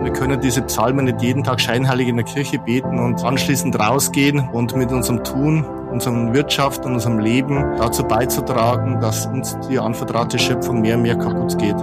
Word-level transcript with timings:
Wir 0.00 0.12
können 0.12 0.40
diese 0.40 0.60
Psalmen 0.62 1.04
nicht 1.04 1.22
jeden 1.22 1.44
Tag 1.44 1.60
scheinheilig 1.60 2.08
in 2.08 2.16
der 2.16 2.24
Kirche 2.24 2.58
beten 2.58 2.98
und 2.98 3.24
anschließend 3.24 3.78
rausgehen 3.78 4.48
und 4.48 4.74
mit 4.74 4.90
unserem 4.90 5.22
Tun, 5.22 5.64
unserer 5.64 6.34
Wirtschaft 6.34 6.84
und 6.84 6.94
unserem 6.94 7.20
Leben 7.20 7.76
dazu 7.78 8.02
beizutragen, 8.02 9.00
dass 9.00 9.26
uns 9.26 9.56
die 9.68 9.78
anvertraute 9.78 10.38
Schöpfung 10.38 10.80
mehr 10.80 10.96
und 10.96 11.02
mehr 11.02 11.16
kaputt 11.16 11.56
geht. 11.58 11.76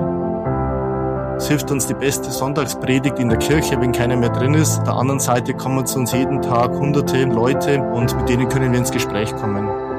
Es 1.37 1.47
hilft 1.47 1.71
uns 1.71 1.87
die 1.87 1.95
beste 1.95 2.31
Sonntagspredigt 2.31 3.17
in 3.17 3.29
der 3.29 3.39
Kirche, 3.39 3.79
wenn 3.79 3.93
keiner 3.93 4.17
mehr 4.17 4.29
drin 4.29 4.53
ist. 4.53 4.79
Auf 4.79 4.83
der 4.83 4.95
anderen 4.95 5.19
Seite 5.19 5.53
kommen 5.53 5.85
zu 5.85 5.97
uns 5.97 6.11
jeden 6.11 6.41
Tag 6.41 6.71
hunderte 6.71 7.23
Leute 7.23 7.81
und 7.81 8.15
mit 8.15 8.29
denen 8.29 8.47
können 8.49 8.73
wir 8.73 8.79
ins 8.79 8.91
Gespräch 8.91 9.35
kommen. 9.37 9.90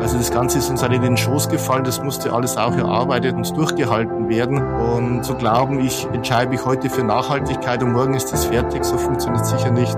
Also 0.00 0.16
das 0.16 0.30
Ganze 0.30 0.56
ist 0.56 0.70
uns 0.70 0.82
halt 0.82 0.94
in 0.94 1.02
den 1.02 1.18
Schoß 1.18 1.50
gefallen, 1.50 1.84
das 1.84 2.02
musste 2.02 2.32
alles 2.32 2.56
auch 2.56 2.74
erarbeitet 2.74 3.34
und 3.34 3.54
durchgehalten 3.54 4.30
werden. 4.30 4.56
Und 4.56 5.24
zu 5.24 5.34
glauben, 5.34 5.78
ich 5.80 6.06
entscheide 6.06 6.50
mich 6.50 6.64
heute 6.64 6.88
für 6.88 7.04
Nachhaltigkeit 7.04 7.82
und 7.82 7.92
morgen 7.92 8.14
ist 8.14 8.32
das 8.32 8.46
fertig, 8.46 8.82
so 8.82 8.96
funktioniert 8.96 9.42
es 9.42 9.50
sicher 9.50 9.70
nicht. 9.70 9.94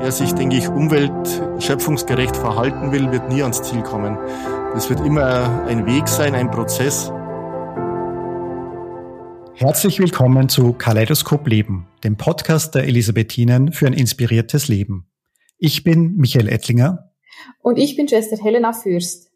Wer 0.00 0.10
sich, 0.10 0.32
denke 0.32 0.56
ich, 0.56 0.68
umweltschöpfungsgerecht 0.68 2.34
verhalten 2.34 2.92
will, 2.92 3.12
wird 3.12 3.28
nie 3.28 3.42
ans 3.42 3.62
Ziel 3.62 3.82
kommen. 3.82 4.16
Das 4.72 4.88
wird 4.88 5.00
immer 5.00 5.66
ein 5.66 5.84
Weg 5.84 6.08
sein, 6.08 6.34
ein 6.34 6.50
Prozess. 6.50 7.12
Herzlich 9.52 10.00
willkommen 10.00 10.48
zu 10.48 10.72
Kaleidoskop 10.72 11.46
Leben, 11.46 11.88
dem 12.04 12.16
Podcast 12.16 12.74
der 12.74 12.84
Elisabethinen 12.84 13.72
für 13.72 13.86
ein 13.86 13.92
inspiriertes 13.92 14.68
Leben. 14.68 15.10
Ich 15.58 15.84
bin 15.84 16.16
Michael 16.16 16.48
Ettlinger 16.48 17.13
und 17.62 17.78
ich 17.78 17.96
bin 17.96 18.08
Schwester 18.08 18.36
Helena 18.36 18.72
Fürst. 18.72 19.30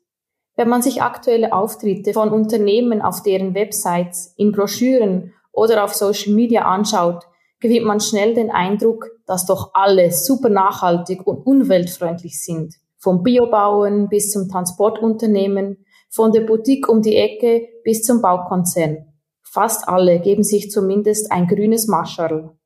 Wenn 0.56 0.68
man 0.68 0.82
sich 0.82 1.02
aktuelle 1.02 1.52
Auftritte 1.52 2.12
von 2.12 2.30
Unternehmen 2.30 3.00
auf 3.00 3.22
deren 3.22 3.54
Websites, 3.54 4.34
in 4.36 4.52
Broschüren 4.52 5.32
oder 5.52 5.84
auf 5.84 5.94
Social 5.94 6.34
Media 6.34 6.62
anschaut, 6.62 7.24
gewinnt 7.60 7.86
man 7.86 8.00
schnell 8.00 8.34
den 8.34 8.50
Eindruck, 8.50 9.10
dass 9.26 9.46
doch 9.46 9.70
alle 9.74 10.12
super 10.12 10.48
nachhaltig 10.48 11.26
und 11.26 11.46
umweltfreundlich 11.46 12.42
sind. 12.42 12.74
Vom 12.98 13.22
Biobauern 13.22 14.08
bis 14.08 14.30
zum 14.30 14.48
Transportunternehmen, 14.48 15.84
von 16.10 16.32
der 16.32 16.40
Boutique 16.40 16.88
um 16.88 17.02
die 17.02 17.16
Ecke 17.16 17.68
bis 17.84 18.02
zum 18.02 18.20
Baukonzern. 18.20 19.06
Fast 19.42 19.88
alle 19.88 20.20
geben 20.20 20.42
sich 20.42 20.70
zumindest 20.70 21.30
ein 21.30 21.46
grünes 21.46 21.86
Mascherl. 21.86 22.56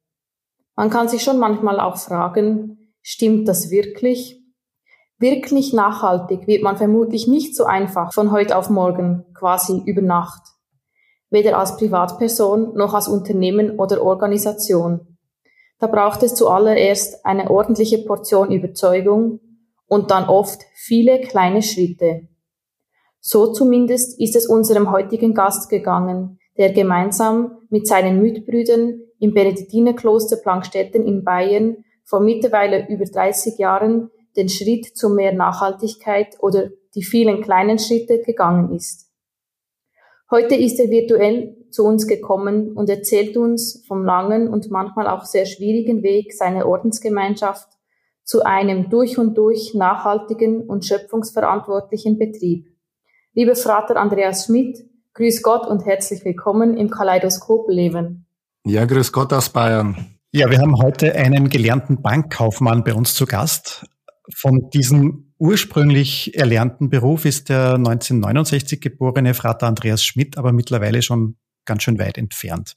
Man 0.75 0.91
kann 0.91 1.09
sich 1.09 1.23
schon 1.23 1.39
manchmal 1.39 1.79
auch 1.79 1.97
fragen, 1.97 2.95
stimmt 3.03 3.47
das 3.47 3.71
wirklich? 3.71 4.42
Wirklich 5.23 5.73
nachhaltig 5.73 6.49
wird 6.49 6.65
man 6.65 6.77
vermutlich 6.77 7.29
nicht 7.29 7.55
so 7.55 7.63
einfach 7.63 8.13
von 8.13 8.33
heute 8.33 8.59
auf 8.59 8.71
morgen, 8.71 9.25
quasi 9.35 9.81
über 9.87 10.03
Nacht. 10.03 10.43
Weder 11.31 11.59
als 11.59 11.77
Privatperson 11.77 12.75
noch 12.75 12.93
als 12.93 13.07
Unternehmen 13.07 13.79
oder 13.79 14.03
Organisation. 14.03 15.17
Da 15.79 15.87
braucht 15.87 16.25
es 16.25 16.35
zuallererst 16.35 17.25
eine 17.25 17.53
ordentliche 17.53 17.99
Portion 17.99 18.51
Überzeugung 18.51 19.39
und 19.87 20.11
dann 20.11 20.29
oft 20.29 20.63
viele 20.75 21.21
kleine 21.21 21.63
Schritte. 21.63 22.27
So 23.21 23.53
zumindest 23.53 24.19
ist 24.21 24.35
es 24.35 24.49
unserem 24.49 24.91
heutigen 24.91 25.35
Gast 25.35 25.71
gegangen, 25.71 26.41
der 26.59 26.73
gemeinsam 26.73 27.59
mit 27.71 27.87
seinen 27.87 28.21
Mitbrüdern 28.21 28.99
im 29.21 29.35
Benediktinerkloster 29.35 30.39
Plankstetten 30.39 31.07
in 31.07 31.23
Bayern 31.23 31.85
vor 32.03 32.19
mittlerweile 32.19 32.89
über 32.89 33.05
30 33.05 33.57
Jahren 33.59 34.11
den 34.37 34.49
Schritt 34.49 34.97
zu 34.97 35.11
mehr 35.11 35.33
Nachhaltigkeit 35.33 36.37
oder 36.41 36.71
die 36.95 37.03
vielen 37.03 37.43
kleinen 37.43 37.79
Schritte 37.79 38.23
gegangen 38.23 38.75
ist. 38.75 39.11
Heute 40.31 40.55
ist 40.55 40.81
er 40.81 40.89
virtuell 40.89 41.57
zu 41.71 41.85
uns 41.85 42.07
gekommen 42.07 42.73
und 42.73 42.89
erzählt 42.89 43.37
uns 43.37 43.85
vom 43.87 44.05
langen 44.05 44.49
und 44.49 44.71
manchmal 44.71 45.07
auch 45.07 45.25
sehr 45.25 45.47
schwierigen 45.47 46.03
Weg 46.03 46.33
seiner 46.33 46.67
Ordensgemeinschaft 46.67 47.69
zu 48.25 48.43
einem 48.43 48.89
durch 48.89 49.19
und 49.19 49.37
durch 49.37 49.75
nachhaltigen 49.75 50.63
und 50.63 50.85
schöpfungsverantwortlichen 50.85 52.19
Betrieb. 52.19 52.69
Lieber 53.35 53.57
Vater 53.57 53.97
Andreas 53.97 54.47
Schmidt, 54.47 54.79
grüß 55.15 55.43
Gott 55.43 55.67
und 55.67 55.85
herzlich 55.85 56.25
willkommen 56.25 56.77
im 56.77 56.89
Kaleidoskop 56.91 57.69
Leben. 57.69 58.27
Ja, 58.65 58.85
grüß 58.85 59.13
Gott 59.13 59.33
aus 59.33 59.51
Bayern. 59.51 60.19
Ja, 60.31 60.51
wir 60.51 60.59
haben 60.59 60.81
heute 60.83 61.15
einen 61.15 61.51
gelernten 61.51 62.01
Bankkaufmann 62.01 62.85
bei 62.85 62.95
uns 62.95 63.15
zu 63.15 63.27
Gast, 63.27 63.85
von 64.35 64.71
diesem 64.71 65.33
ursprünglich 65.39 66.37
erlernten 66.37 66.89
Beruf 66.89 67.25
ist 67.25 67.49
der 67.49 67.75
1969 67.75 68.81
geborene 68.81 69.35
Frater 69.35 69.67
Andreas 69.67 70.05
Schmidt 70.05 70.39
aber 70.39 70.53
mittlerweile 70.53 71.03
schon 71.03 71.37
ganz 71.65 71.83
schön 71.83 71.99
weit 71.99 72.19
entfernt. 72.19 72.75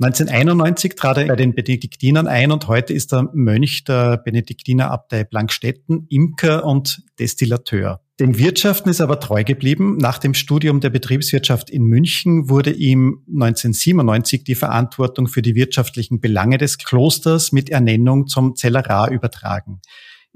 1991 0.00 0.94
trat 0.94 1.18
er 1.18 1.26
bei 1.26 1.36
den 1.36 1.54
Benediktinern 1.54 2.26
ein 2.26 2.52
und 2.52 2.68
heute 2.68 2.92
ist 2.92 3.12
er 3.12 3.30
Mönch 3.34 3.84
der 3.84 4.16
Benediktinerabtei 4.18 5.24
Blankstetten, 5.24 6.06
Imker 6.08 6.64
und 6.64 7.02
Destillateur. 7.18 8.00
Den 8.20 8.36
Wirtschaften 8.36 8.88
ist 8.88 9.00
aber 9.00 9.20
treu 9.20 9.44
geblieben. 9.44 9.96
Nach 9.96 10.18
dem 10.18 10.34
Studium 10.34 10.80
der 10.80 10.90
Betriebswirtschaft 10.90 11.70
in 11.70 11.84
München 11.84 12.48
wurde 12.48 12.70
ihm 12.70 13.22
1997 13.28 14.42
die 14.42 14.56
Verantwortung 14.56 15.28
für 15.28 15.42
die 15.42 15.54
wirtschaftlichen 15.54 16.20
Belange 16.20 16.58
des 16.58 16.78
Klosters 16.78 17.52
mit 17.52 17.70
Ernennung 17.70 18.26
zum 18.26 18.56
Zellerar 18.56 19.10
übertragen. 19.10 19.80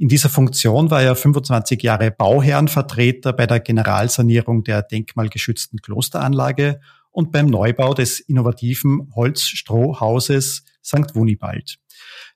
In 0.03 0.09
dieser 0.09 0.31
Funktion 0.31 0.91
war 0.91 1.01
er 1.01 1.15
25 1.15 1.81
Jahre 1.81 2.11
Bauherrenvertreter 2.11 3.33
bei 3.33 3.47
der 3.47 3.61
Generalsanierung 3.61 4.65
der 4.65 4.83
denkmalgeschützten 4.83 5.79
Klosteranlage 5.79 6.81
und 7.13 7.31
beim 7.31 7.47
Neubau 7.47 7.95
des 7.95 8.19
innovativen 8.19 9.13
Holzstrohhauses 9.15 10.65
St. 10.85 11.15
Wunibald. 11.15 11.79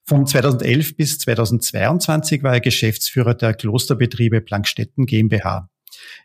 Von 0.05 0.29
2011 0.29 0.97
bis 0.97 1.19
2022 1.19 2.45
war 2.45 2.55
er 2.55 2.61
Geschäftsführer 2.61 3.35
der 3.35 3.53
Klosterbetriebe 3.53 4.43
Plankstetten 4.43 5.05
GmbH. 5.05 5.69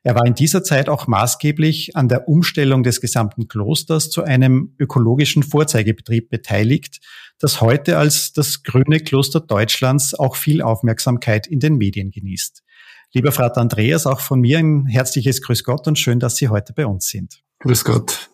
Er 0.03 0.15
war 0.15 0.25
in 0.25 0.35
dieser 0.35 0.63
Zeit 0.63 0.89
auch 0.89 1.07
maßgeblich 1.07 1.95
an 1.95 2.07
der 2.07 2.27
Umstellung 2.27 2.83
des 2.83 3.01
gesamten 3.01 3.47
Klosters 3.47 4.09
zu 4.09 4.23
einem 4.23 4.75
ökologischen 4.79 5.43
Vorzeigebetrieb 5.43 6.29
beteiligt, 6.29 6.99
das 7.39 7.61
heute 7.61 7.97
als 7.97 8.33
das 8.33 8.63
grüne 8.63 8.99
Kloster 8.99 9.39
Deutschlands 9.39 10.13
auch 10.13 10.35
viel 10.35 10.61
Aufmerksamkeit 10.61 11.47
in 11.47 11.59
den 11.59 11.77
Medien 11.77 12.11
genießt. 12.11 12.63
Lieber 13.13 13.31
Vater 13.31 13.59
Andreas, 13.59 14.07
auch 14.07 14.21
von 14.21 14.39
mir 14.39 14.59
ein 14.59 14.85
herzliches 14.85 15.41
Grüß 15.41 15.63
Gott 15.63 15.87
und 15.87 15.99
schön, 15.99 16.19
dass 16.19 16.37
Sie 16.37 16.47
heute 16.47 16.73
bei 16.73 16.85
uns 16.85 17.09
sind. 17.09 17.43
Grüß 17.59 17.83
Gott. 17.83 18.30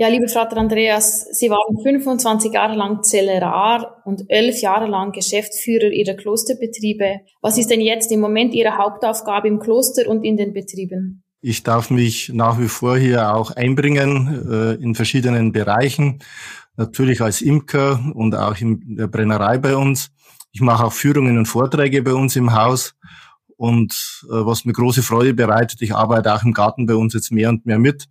Ja, 0.00 0.08
lieber 0.08 0.28
Vater 0.28 0.56
Andreas, 0.56 1.26
Sie 1.30 1.50
waren 1.50 1.78
25 1.82 2.54
Jahre 2.54 2.74
lang 2.74 3.02
Zellerar 3.02 4.00
und 4.06 4.22
11 4.28 4.62
Jahre 4.62 4.86
lang 4.86 5.12
Geschäftsführer 5.12 5.90
Ihrer 5.90 6.14
Klosterbetriebe. 6.14 7.20
Was 7.42 7.58
ist 7.58 7.68
denn 7.68 7.82
jetzt 7.82 8.10
im 8.10 8.20
Moment 8.20 8.54
Ihre 8.54 8.78
Hauptaufgabe 8.78 9.48
im 9.48 9.58
Kloster 9.58 10.08
und 10.08 10.24
in 10.24 10.38
den 10.38 10.54
Betrieben? 10.54 11.22
Ich 11.42 11.64
darf 11.64 11.90
mich 11.90 12.30
nach 12.32 12.58
wie 12.58 12.68
vor 12.68 12.96
hier 12.96 13.34
auch 13.34 13.50
einbringen 13.50 14.50
äh, 14.50 14.82
in 14.82 14.94
verschiedenen 14.94 15.52
Bereichen. 15.52 16.20
Natürlich 16.78 17.20
als 17.20 17.42
Imker 17.42 18.00
und 18.14 18.34
auch 18.34 18.58
in 18.58 18.96
der 18.96 19.06
Brennerei 19.06 19.58
bei 19.58 19.76
uns. 19.76 20.12
Ich 20.50 20.62
mache 20.62 20.86
auch 20.86 20.94
Führungen 20.94 21.36
und 21.36 21.44
Vorträge 21.44 22.00
bei 22.00 22.14
uns 22.14 22.36
im 22.36 22.54
Haus. 22.54 22.94
Und 23.58 24.24
äh, 24.30 24.46
was 24.46 24.64
mir 24.64 24.72
große 24.72 25.02
Freude 25.02 25.34
bereitet, 25.34 25.82
ich 25.82 25.94
arbeite 25.94 26.34
auch 26.34 26.42
im 26.42 26.54
Garten 26.54 26.86
bei 26.86 26.94
uns 26.94 27.12
jetzt 27.12 27.32
mehr 27.32 27.50
und 27.50 27.66
mehr 27.66 27.78
mit 27.78 28.08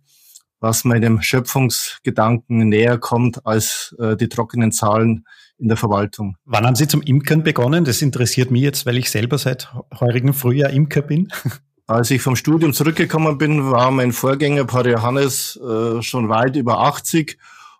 was 0.60 0.84
meinem 0.84 1.22
Schöpfungsgedanken 1.22 2.68
näher 2.68 2.98
kommt 2.98 3.44
als 3.46 3.96
äh, 3.98 4.16
die 4.16 4.28
trockenen 4.28 4.72
Zahlen 4.72 5.24
in 5.58 5.68
der 5.68 5.76
Verwaltung. 5.76 6.36
Wann 6.44 6.66
haben 6.66 6.74
Sie 6.74 6.86
zum 6.86 7.02
Imkern 7.02 7.42
begonnen? 7.42 7.84
Das 7.84 8.02
interessiert 8.02 8.50
mich 8.50 8.62
jetzt, 8.62 8.86
weil 8.86 8.98
ich 8.98 9.10
selber 9.10 9.38
seit 9.38 9.72
heurigem 9.98 10.34
Frühjahr 10.34 10.70
Imker 10.70 11.02
bin. 11.02 11.32
Als 11.86 12.10
ich 12.12 12.22
vom 12.22 12.36
Studium 12.36 12.72
zurückgekommen 12.72 13.36
bin, 13.36 13.70
war 13.70 13.90
mein 13.90 14.12
Vorgänger 14.12 14.64
Pater 14.64 14.90
Johannes 14.90 15.58
äh, 15.60 16.00
schon 16.02 16.28
weit 16.28 16.54
über 16.54 16.78
80 16.78 17.36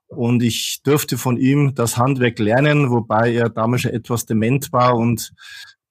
und 0.08 0.42
ich 0.42 0.80
durfte 0.82 1.16
von 1.16 1.36
ihm 1.36 1.76
das 1.76 1.96
Handwerk 1.96 2.40
lernen, 2.40 2.90
wobei 2.90 3.32
er 3.32 3.48
damals 3.48 3.82
schon 3.82 3.92
etwas 3.92 4.26
dement 4.26 4.72
war 4.72 4.96
und 4.96 5.32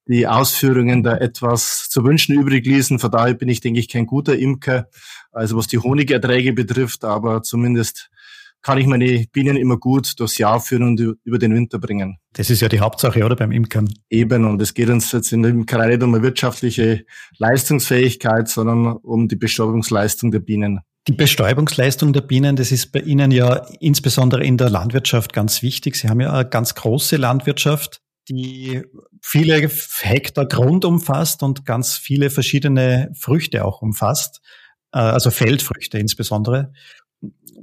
die 0.10 0.28
Ausführungen 0.28 1.04
da 1.04 1.16
etwas 1.16 1.88
zu 1.88 2.04
wünschen 2.04 2.36
übrig 2.36 2.66
ließen. 2.66 3.00
Von 3.00 3.12
daher 3.12 3.36
bin 3.36 3.48
ich, 3.48 3.62
denke 3.62 3.80
ich, 3.80 3.88
kein 3.88 4.08
guter 4.08 4.38
Imker, 4.38 4.90
also 5.31 5.58
was 5.58 5.68
die 5.68 5.78
Honigerträge 5.78 6.54
betrifft, 6.54 7.04
aber 7.04 7.42
zumindest 7.44 8.10
kann 8.62 8.78
ich 8.78 8.88
meine 8.88 9.26
Bienen 9.31 9.56
immer 9.56 9.78
gut 9.78 10.20
durchs 10.20 10.38
Jahr 10.38 10.60
führen 10.60 10.84
und 10.84 11.00
über 11.24 11.38
den 11.38 11.56
Winter 11.56 11.80
bringen. 11.80 12.18
Das 12.34 12.50
ist 12.50 12.62
ja 12.62 12.68
die 12.68 12.81
Hauptsache, 12.81 13.24
oder 13.24 13.38
beim 13.38 13.54
Imkern? 13.54 13.90
Eben, 14.10 14.46
und 14.46 14.62
es 14.62 14.74
geht 14.74 14.90
uns 14.90 15.12
jetzt 15.14 15.31
in 15.31 15.44
der 15.44 15.52
Imkerei 15.52 15.88
nicht 15.88 16.04
um 16.04 16.14
eine 16.14 16.24
wirtschaftliche 16.24 17.06
Leistungsfähigkeit, 17.38 18.50
sondern 18.50 18.98
um 18.98 19.30
die 19.30 19.38
Bestäubungsleistung 19.38 20.31
der 20.31 20.40
Bienen. 20.40 20.81
Die 21.08 21.14
Bestäubungsleistung 21.14 22.12
der 22.12 22.22
Bienen, 22.22 22.58
das 22.58 22.74
ist 22.74 22.92
bei 22.92 23.00
Ihnen 23.00 23.32
ja 23.32 23.66
insbesondere 23.80 24.44
in 24.44 24.58
der 24.58 24.70
Landwirtschaft 24.70 25.32
ganz 25.32 25.62
wichtig. 25.62 25.96
Sie 25.96 26.10
haben 26.10 26.20
ja 26.20 26.34
eine 26.34 26.48
ganz 26.48 26.75
große 26.75 27.16
Landwirtschaft 27.16 28.02
die 28.30 28.84
viele 29.22 29.70
Hektar 30.02 30.46
Grund 30.46 30.86
umfasst 30.86 31.44
und 31.44 31.66
ganz 31.66 31.98
viele 31.98 32.30
verschiedene 32.30 33.12
Früchte 33.18 33.66
auch 33.66 33.82
umfasst, 33.82 34.42
also 34.91 35.31
Feldfrüchte 35.31 35.97
insbesondere. 36.00 36.74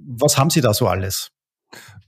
Was 0.08 0.38
haben 0.38 0.50
Sie 0.50 0.60
da 0.60 0.72
so 0.74 0.86
alles? 0.86 1.30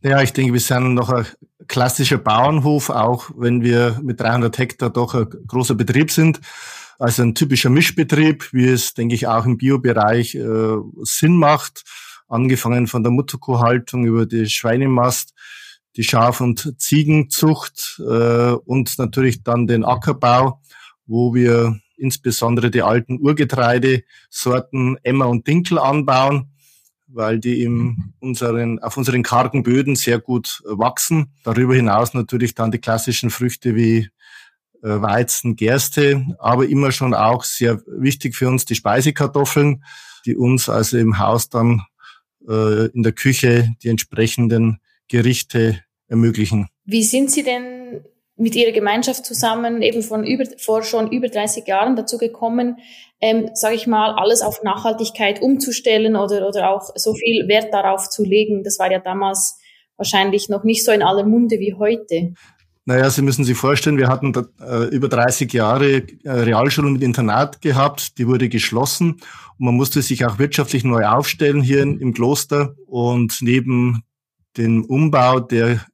Ja, 0.01 0.23
ich 0.23 0.33
denke, 0.33 0.53
wir 0.53 0.61
sind 0.61 0.95
noch 0.95 1.09
ein 1.09 1.27
klassischer 1.67 2.19
Bauernhof, 2.19 2.91
auch 2.91 3.31
wenn 3.37 3.63
wir 3.63 4.01
mit 4.03 4.21
300 4.21 4.57
Hektar 4.57 4.91
doch 4.91 5.15
ein 5.15 5.29
großer 5.47 5.75
Betrieb 5.75 6.11
sind. 6.11 6.41
Also 6.99 7.23
ein 7.23 7.35
typischer 7.35 7.71
Mischbetrieb, 7.71 8.53
wie 8.53 8.67
es, 8.67 8.95
denke 8.95 9.15
ich, 9.15 9.27
auch 9.27 9.45
im 9.45 9.59
Biobereich 9.59 10.35
äh, 10.35 10.77
Sinn 11.03 11.37
macht. 11.37 11.85
Angefangen 12.29 12.87
von 12.87 13.03
der 13.03 13.13
Mutterkuhhaltung 13.13 14.05
über 14.05 14.27
die 14.27 14.49
Schweinemast, 14.49 15.35
die 15.97 16.05
Schaf- 16.05 16.41
und 16.41 16.75
Ziegenzucht 16.79 18.01
äh, 18.01 18.53
und 18.53 18.99
natürlich 18.99 19.43
dann 19.43 19.67
den 19.67 19.85
Ackerbau, 19.85 20.61
wo 21.07 21.35
wir 21.35 21.81
insbesondere 21.99 22.71
die 22.71 22.83
alten 22.83 23.21
Urgetreidesorten 23.21 24.97
Emmer 25.03 25.29
und 25.29 25.47
Dinkel 25.47 25.79
anbauen 25.79 26.53
weil 27.09 27.39
die 27.41 27.63
im 27.63 28.13
unseren, 28.21 28.79
auf 28.81 28.97
unseren 28.97 29.23
kargen 29.23 29.63
Böden 29.63 29.97
sehr 29.97 30.21
gut 30.21 30.63
wachsen. 30.65 31.33
Darüber 31.43 31.75
hinaus 31.75 32.15
natürlich 32.15 32.55
dann 32.55 32.71
die 32.71 32.79
klassischen 32.79 33.31
Früchte 33.31 33.75
wie 33.75 34.09
äh, 34.83 35.01
Weizen, 35.01 35.57
Gerste, 35.57 36.37
aber 36.39 36.69
immer 36.69 36.93
schon 36.93 37.15
auch 37.15 37.45
sehr 37.45 37.83
wichtig 37.87 38.37
für 38.37 38.49
uns 38.49 38.65
die 38.65 38.75
Speisekartoffeln, 38.75 39.83
die 40.27 40.37
uns 40.37 40.69
also 40.69 40.99
im 40.99 41.19
Haus 41.19 41.49
dann 41.49 41.83
äh, 42.47 42.87
in 42.87 43.03
der 43.03 43.13
Küche 43.13 43.75
die 43.83 43.89
entsprechenden 43.89 44.79
Gerichte 45.09 45.83
ermöglichen. 46.09 46.69
Wie 46.85 47.03
sind 47.03 47.31
Sie 47.31 47.43
denn 47.43 48.05
mit 48.39 48.55
ihrer 48.55 48.73
Gemeinschaft 48.73 49.27
zusammen 49.27 49.83
eben 49.83 50.03
von 50.03 50.25
über, 50.25 50.45
vor 50.59 50.83
schon 50.83 51.11
über 51.11 51.29
30 51.29 51.67
Jahren 51.67 51.97
dazu 51.97 52.19
gekommen, 52.19 52.77
ähm, 53.21 53.51
sage 53.55 53.75
ich 53.75 53.87
mal, 53.87 54.13
alles 54.13 54.43
auf 54.43 54.63
Nachhaltigkeit 54.63 55.43
umzustellen 55.43 56.15
oder, 56.17 56.47
oder 56.47 56.71
auch 56.71 56.91
so 56.95 57.15
viel 57.15 57.49
Wert 57.49 57.75
darauf 57.75 58.09
zu 58.09 58.25
legen. 58.25 58.63
Das 58.63 58.79
war 58.79 58.91
ja 58.91 59.01
damals 59.01 59.59
wahrscheinlich 59.97 60.49
noch 60.49 60.63
nicht 60.63 60.85
so 60.85 60.93
in 60.93 61.03
aller 61.03 61.25
Munde 61.25 61.59
wie 61.59 61.75
heute. 61.75 62.35
Naja, 62.85 63.11
Sie 63.11 63.21
müssen 63.21 63.45
sich 63.45 63.57
vorstellen, 63.57 63.99
wir 63.99 64.09
hatten 64.09 64.33
äh, 64.61 64.85
über 64.85 65.09
30 65.09 65.53
Jahre 65.53 66.05
äh, 66.23 66.31
Realschule 66.31 66.91
mit 66.91 67.03
Internat 67.03 67.61
gehabt, 67.61 68.17
die 68.17 68.27
wurde 68.27 68.49
geschlossen 68.49 69.21
und 69.59 69.67
man 69.67 69.75
musste 69.75 70.01
sich 70.01 70.25
auch 70.25 70.39
wirtschaftlich 70.39 70.85
neu 70.85 71.05
aufstellen 71.05 71.61
hier 71.61 71.83
in, 71.83 71.99
im 71.99 72.15
Kloster 72.15 72.77
und 72.87 73.39
neben 73.43 74.05
dem 74.57 74.85
Umbau 74.87 75.41
der 75.41 75.85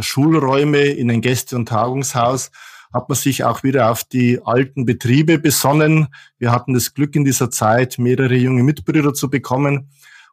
Schulräume 0.00 0.84
in 0.84 1.10
ein 1.10 1.20
Gäste- 1.20 1.56
und 1.56 1.68
Tagungshaus 1.68 2.50
hat 2.92 3.08
man 3.08 3.16
sich 3.16 3.44
auch 3.44 3.62
wieder 3.62 3.90
auf 3.90 4.04
die 4.04 4.40
alten 4.44 4.86
Betriebe 4.86 5.38
besonnen. 5.38 6.08
Wir 6.38 6.50
hatten 6.52 6.74
das 6.74 6.94
Glück 6.94 7.14
in 7.14 7.24
dieser 7.24 7.50
Zeit, 7.50 7.98
mehrere 7.98 8.36
junge 8.36 8.62
Mitbrüder 8.62 9.12
zu 9.12 9.28
bekommen. 9.28 9.90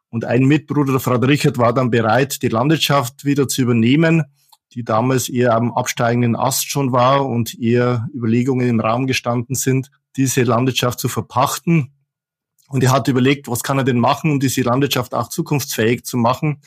Und 0.08 0.24
ein 0.24 0.44
Mitbruder, 0.44 0.92
der 0.92 1.00
Frau 1.00 1.16
Richard, 1.16 1.58
war 1.58 1.72
dann 1.72 1.90
bereit, 1.90 2.42
die 2.42 2.48
Landwirtschaft 2.48 3.24
wieder 3.24 3.48
zu 3.48 3.62
übernehmen, 3.62 4.24
die 4.72 4.84
damals 4.84 5.28
eher 5.28 5.54
am 5.54 5.72
absteigenden 5.72 6.36
Ast 6.36 6.70
schon 6.70 6.92
war 6.92 7.26
und 7.26 7.58
eher 7.60 8.08
Überlegungen 8.14 8.68
im 8.68 8.80
Raum 8.80 9.06
gestanden 9.06 9.56
sind, 9.56 9.90
diese 10.16 10.42
Landwirtschaft 10.42 11.00
zu 11.00 11.08
verpachten. 11.08 11.92
Und 12.68 12.82
er 12.82 12.92
hat 12.92 13.08
überlegt, 13.08 13.48
was 13.48 13.62
kann 13.62 13.78
er 13.78 13.84
denn 13.84 13.98
machen, 13.98 14.30
um 14.30 14.40
diese 14.40 14.62
Landwirtschaft 14.62 15.14
auch 15.14 15.28
zukunftsfähig 15.28 16.04
zu 16.04 16.16
machen 16.16 16.60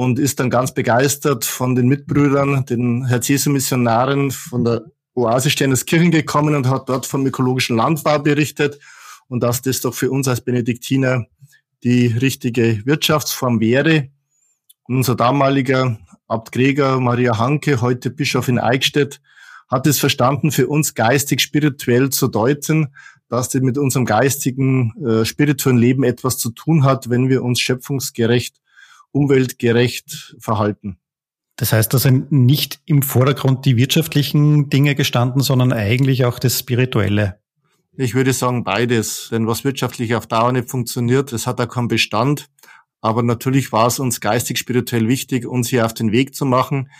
und 0.00 0.18
ist 0.18 0.40
dann 0.40 0.48
ganz 0.48 0.72
begeistert 0.72 1.44
von 1.44 1.74
den 1.74 1.86
Mitbrüdern, 1.86 2.64
den 2.64 3.04
Herr 3.06 3.20
Jesu-Missionaren 3.20 4.30
von 4.30 4.64
der 4.64 4.86
Oase 5.12 5.50
Sternerskirchen 5.50 6.10
gekommen 6.10 6.54
und 6.54 6.70
hat 6.70 6.88
dort 6.88 7.04
vom 7.04 7.26
ökologischen 7.26 7.76
Landbau 7.76 8.18
berichtet 8.18 8.80
und 9.28 9.42
dass 9.42 9.60
das 9.60 9.82
doch 9.82 9.92
für 9.92 10.10
uns 10.10 10.26
als 10.26 10.40
Benediktiner 10.40 11.26
die 11.84 12.06
richtige 12.06 12.80
Wirtschaftsform 12.86 13.60
wäre. 13.60 14.08
Und 14.84 14.96
unser 14.96 15.16
damaliger 15.16 15.98
Abt 16.28 16.52
Gregor 16.52 16.98
Maria 16.98 17.36
Hanke, 17.36 17.82
heute 17.82 18.08
Bischof 18.08 18.48
in 18.48 18.58
Eichstätt, 18.58 19.20
hat 19.68 19.86
es 19.86 19.98
verstanden, 19.98 20.50
für 20.50 20.66
uns 20.68 20.94
geistig-spirituell 20.94 22.08
zu 22.08 22.28
deuten, 22.28 22.94
dass 23.28 23.50
das 23.50 23.60
mit 23.60 23.76
unserem 23.76 24.06
geistigen, 24.06 24.94
äh, 25.06 25.26
spirituellen 25.26 25.76
Leben 25.76 26.04
etwas 26.04 26.38
zu 26.38 26.52
tun 26.52 26.84
hat, 26.84 27.10
wenn 27.10 27.28
wir 27.28 27.42
uns 27.42 27.60
schöpfungsgerecht 27.60 28.60
umweltgerecht 29.12 30.36
verhalten. 30.38 30.98
Das 31.56 31.72
heißt, 31.72 31.92
da 31.92 31.98
sind 31.98 32.32
nicht 32.32 32.80
im 32.86 33.02
Vordergrund 33.02 33.66
die 33.66 33.76
wirtschaftlichen 33.76 34.70
Dinge 34.70 34.94
gestanden, 34.94 35.42
sondern 35.42 35.72
eigentlich 35.72 36.24
auch 36.24 36.38
das 36.38 36.58
Spirituelle. 36.58 37.40
Ich 37.96 38.14
würde 38.14 38.32
sagen 38.32 38.64
beides, 38.64 39.28
denn 39.30 39.46
was 39.46 39.64
wirtschaftlich 39.64 40.14
auf 40.14 40.26
Dauer 40.26 40.52
nicht 40.52 40.70
funktioniert, 40.70 41.32
das 41.32 41.46
hat 41.46 41.60
auch 41.60 41.68
keinen 41.68 41.88
Bestand. 41.88 42.48
Aber 43.02 43.22
natürlich 43.22 43.72
war 43.72 43.88
es 43.88 43.98
uns 43.98 44.20
geistig 44.20 44.58
spirituell 44.58 45.08
wichtig, 45.08 45.46
uns 45.46 45.68
hier 45.68 45.84
auf 45.84 45.92
den 45.92 46.12
Weg 46.12 46.34
zu 46.34 46.46
machen. 46.46 46.90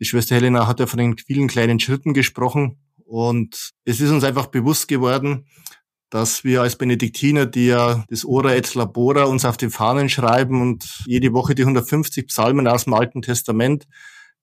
Die 0.00 0.04
Schwester 0.04 0.34
Helena 0.34 0.66
hat 0.66 0.80
ja 0.80 0.86
von 0.86 0.98
den 0.98 1.16
vielen 1.18 1.48
kleinen 1.48 1.80
Schritten 1.80 2.14
gesprochen 2.14 2.78
und 3.04 3.72
es 3.84 4.00
ist 4.00 4.10
uns 4.10 4.24
einfach 4.24 4.46
bewusst 4.46 4.88
geworden, 4.88 5.46
dass 6.10 6.44
wir 6.44 6.62
als 6.62 6.76
Benediktiner, 6.76 7.46
die 7.46 7.66
ja 7.66 8.04
das 8.08 8.24
Ora 8.24 8.54
et 8.54 8.74
Labora 8.74 9.24
uns 9.24 9.44
auf 9.44 9.56
den 9.56 9.70
Fahnen 9.70 10.08
schreiben 10.08 10.62
und 10.62 11.02
jede 11.06 11.32
Woche 11.32 11.54
die 11.54 11.62
150 11.62 12.28
Psalmen 12.28 12.66
aus 12.66 12.84
dem 12.84 12.94
Alten 12.94 13.22
Testament 13.22 13.86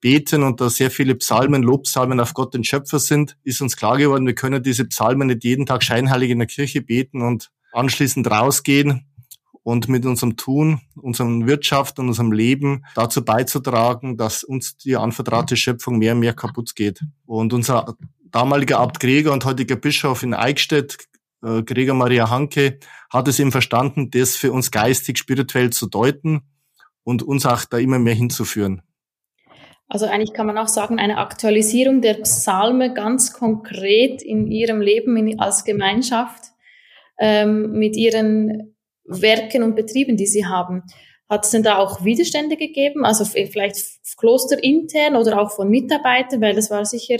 beten 0.01 0.43
und 0.43 0.61
da 0.61 0.69
sehr 0.69 0.91
viele 0.91 1.15
Psalmen, 1.15 1.63
Lobpsalmen 1.63 2.19
auf 2.19 2.33
Gott 2.33 2.53
den 2.53 2.63
Schöpfer 2.63 2.99
sind, 2.99 3.37
ist 3.43 3.61
uns 3.61 3.75
klar 3.75 3.97
geworden, 3.97 4.27
wir 4.27 4.35
können 4.35 4.61
diese 4.61 4.85
Psalmen 4.85 5.27
nicht 5.27 5.43
jeden 5.43 5.65
Tag 5.65 5.83
scheinheilig 5.83 6.29
in 6.29 6.39
der 6.39 6.47
Kirche 6.47 6.81
beten 6.81 7.21
und 7.21 7.49
anschließend 7.71 8.29
rausgehen 8.29 9.07
und 9.63 9.89
mit 9.89 10.05
unserem 10.05 10.37
Tun, 10.37 10.81
unserer 10.95 11.27
Wirtschaft 11.47 11.97
und 11.97 12.09
unserem 12.09 12.31
Leben 12.31 12.85
dazu 12.93 13.25
beizutragen, 13.25 14.15
dass 14.15 14.43
uns 14.43 14.77
die 14.77 14.95
anvertraute 14.95 15.57
Schöpfung 15.57 15.97
mehr 15.97 16.13
und 16.13 16.19
mehr 16.19 16.33
kaputt 16.33 16.75
geht. 16.75 17.01
Und 17.25 17.51
unser 17.51 17.95
damaliger 18.29 18.79
Abt 18.79 18.99
Gregor 18.99 19.33
und 19.33 19.43
heutiger 19.43 19.75
Bischof 19.75 20.21
in 20.21 20.35
Eichstätt, 20.35 20.97
äh, 21.45 21.63
Gregor 21.63 21.95
Maria 21.95 22.29
Hanke 22.29 22.79
hat 23.09 23.27
es 23.27 23.39
eben 23.39 23.51
verstanden, 23.51 24.09
das 24.11 24.35
für 24.35 24.51
uns 24.51 24.71
geistig, 24.71 25.17
spirituell 25.17 25.69
zu 25.69 25.87
deuten 25.87 26.41
und 27.03 27.23
uns 27.23 27.45
auch 27.45 27.65
da 27.65 27.77
immer 27.77 27.99
mehr 27.99 28.15
hinzuführen. 28.15 28.81
Also 29.87 30.07
eigentlich 30.07 30.33
kann 30.33 30.47
man 30.47 30.57
auch 30.57 30.67
sagen, 30.67 30.97
eine 30.97 31.19
Aktualisierung 31.19 32.01
der 32.01 32.15
Psalme 32.15 32.93
ganz 32.93 33.33
konkret 33.33 34.23
in 34.23 34.47
ihrem 34.47 34.81
Leben 34.81 35.15
in, 35.15 35.39
als 35.39 35.63
Gemeinschaft 35.63 36.45
ähm, 37.19 37.73
mit 37.73 37.95
ihren 37.95 38.75
Werken 39.03 39.61
und 39.61 39.75
Betrieben, 39.75 40.17
die 40.17 40.25
sie 40.25 40.47
haben. 40.47 40.81
Hat 41.29 41.45
es 41.45 41.51
denn 41.51 41.61
da 41.61 41.77
auch 41.77 42.03
Widerstände 42.03 42.57
gegeben, 42.57 43.05
also 43.05 43.25
vielleicht 43.25 43.77
klosterintern 44.17 45.15
oder 45.15 45.39
auch 45.39 45.51
von 45.51 45.69
Mitarbeitern, 45.69 46.41
weil 46.41 46.55
das 46.55 46.71
war 46.71 46.85
sicher 46.85 47.17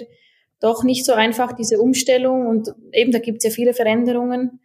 doch 0.59 0.83
nicht 0.83 1.05
so 1.05 1.13
einfach, 1.13 1.53
diese 1.53 1.79
Umstellung. 1.79 2.47
Und 2.47 2.73
eben, 2.91 3.11
da 3.11 3.19
gibt 3.19 3.39
es 3.39 3.43
ja 3.43 3.49
viele 3.49 3.73
Veränderungen. 3.73 4.59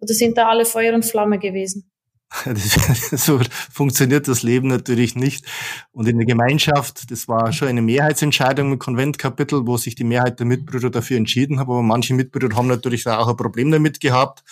Oder 0.00 0.14
sind 0.14 0.36
da 0.36 0.48
alle 0.48 0.64
Feuer 0.64 0.94
und 0.94 1.04
Flamme 1.04 1.38
gewesen? 1.38 1.90
so 3.12 3.40
funktioniert 3.70 4.26
das 4.26 4.42
Leben 4.42 4.68
natürlich 4.68 5.14
nicht. 5.14 5.44
Und 5.92 6.08
in 6.08 6.16
der 6.16 6.26
Gemeinschaft, 6.26 7.10
das 7.10 7.28
war 7.28 7.52
schon 7.52 7.68
eine 7.68 7.82
Mehrheitsentscheidung 7.82 8.72
im 8.72 8.78
Konventkapitel, 8.78 9.66
wo 9.66 9.76
sich 9.76 9.94
die 9.94 10.04
Mehrheit 10.04 10.38
der 10.38 10.46
Mitbrüder 10.46 10.90
dafür 10.90 11.18
entschieden 11.18 11.58
hat. 11.58 11.66
Aber 11.66 11.82
manche 11.82 12.14
Mitbrüder 12.14 12.56
haben 12.56 12.68
natürlich 12.68 13.06
auch 13.06 13.28
ein 13.28 13.36
Problem 13.36 13.70
damit 13.70 14.00
gehabt. 14.00 14.42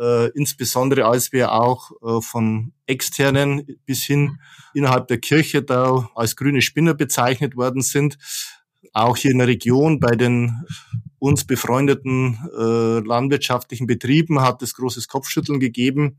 Äh, 0.00 0.28
insbesondere 0.30 1.04
als 1.04 1.32
wir 1.32 1.52
auch 1.52 1.90
äh, 2.02 2.22
von 2.22 2.72
externen 2.86 3.66
bis 3.84 4.04
hin 4.04 4.38
innerhalb 4.72 5.06
der 5.08 5.18
Kirche 5.18 5.62
da 5.62 6.08
als 6.14 6.34
grüne 6.34 6.62
Spinner 6.62 6.94
bezeichnet 6.94 7.56
worden 7.56 7.82
sind 7.82 8.16
auch 8.92 9.16
hier 9.16 9.30
in 9.30 9.38
der 9.38 9.48
Region 9.48 10.00
bei 10.00 10.16
den 10.16 10.64
uns 11.18 11.44
befreundeten 11.44 12.38
äh, 12.58 12.98
landwirtschaftlichen 13.06 13.86
Betrieben 13.86 14.40
hat 14.40 14.60
es 14.62 14.74
großes 14.74 15.06
Kopfschütteln 15.06 15.60
gegeben 15.60 16.18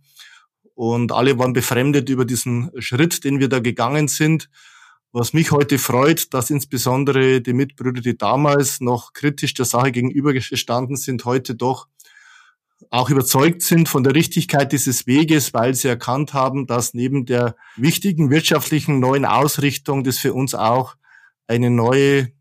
und 0.75 1.12
alle 1.12 1.38
waren 1.38 1.53
befremdet 1.53 2.10
über 2.10 2.25
diesen 2.25 2.72
Schritt, 2.79 3.24
den 3.24 3.39
wir 3.39 3.50
da 3.50 3.60
gegangen 3.60 4.08
sind. 4.08 4.50
Was 5.12 5.34
mich 5.34 5.51
heute 5.51 5.77
freut, 5.77 6.34
dass 6.34 6.50
insbesondere 6.50 7.41
die 7.41 7.53
Mitbrüder, 7.53 8.01
die 8.01 8.17
damals 8.17 8.82
noch 8.82 9.13
kritisch 9.13 9.53
der 9.53 9.65
Sache 9.65 9.91
gegenübergestanden 9.91 10.96
sind, 10.96 11.25
heute 11.25 11.53
doch 11.53 11.88
auch 12.89 13.10
überzeugt 13.10 13.62
sind 13.62 13.88
von 13.88 14.03
der 14.03 14.15
Richtigkeit 14.15 14.72
dieses 14.72 15.05
Weges, 15.05 15.53
weil 15.53 15.75
sie 15.75 15.88
erkannt 15.88 16.34
haben, 16.34 16.65
dass 16.65 16.93
neben 16.93 17.25
der 17.25 17.55
wichtigen 17.75 18.29
wirtschaftlichen 18.29 19.00
neuen 19.00 19.25
Ausrichtung 19.25 20.03
das 20.03 20.17
für 20.17 20.34
uns 20.34 20.55
auch 20.55 20.96
eine 21.48 21.70
neue 21.70 22.32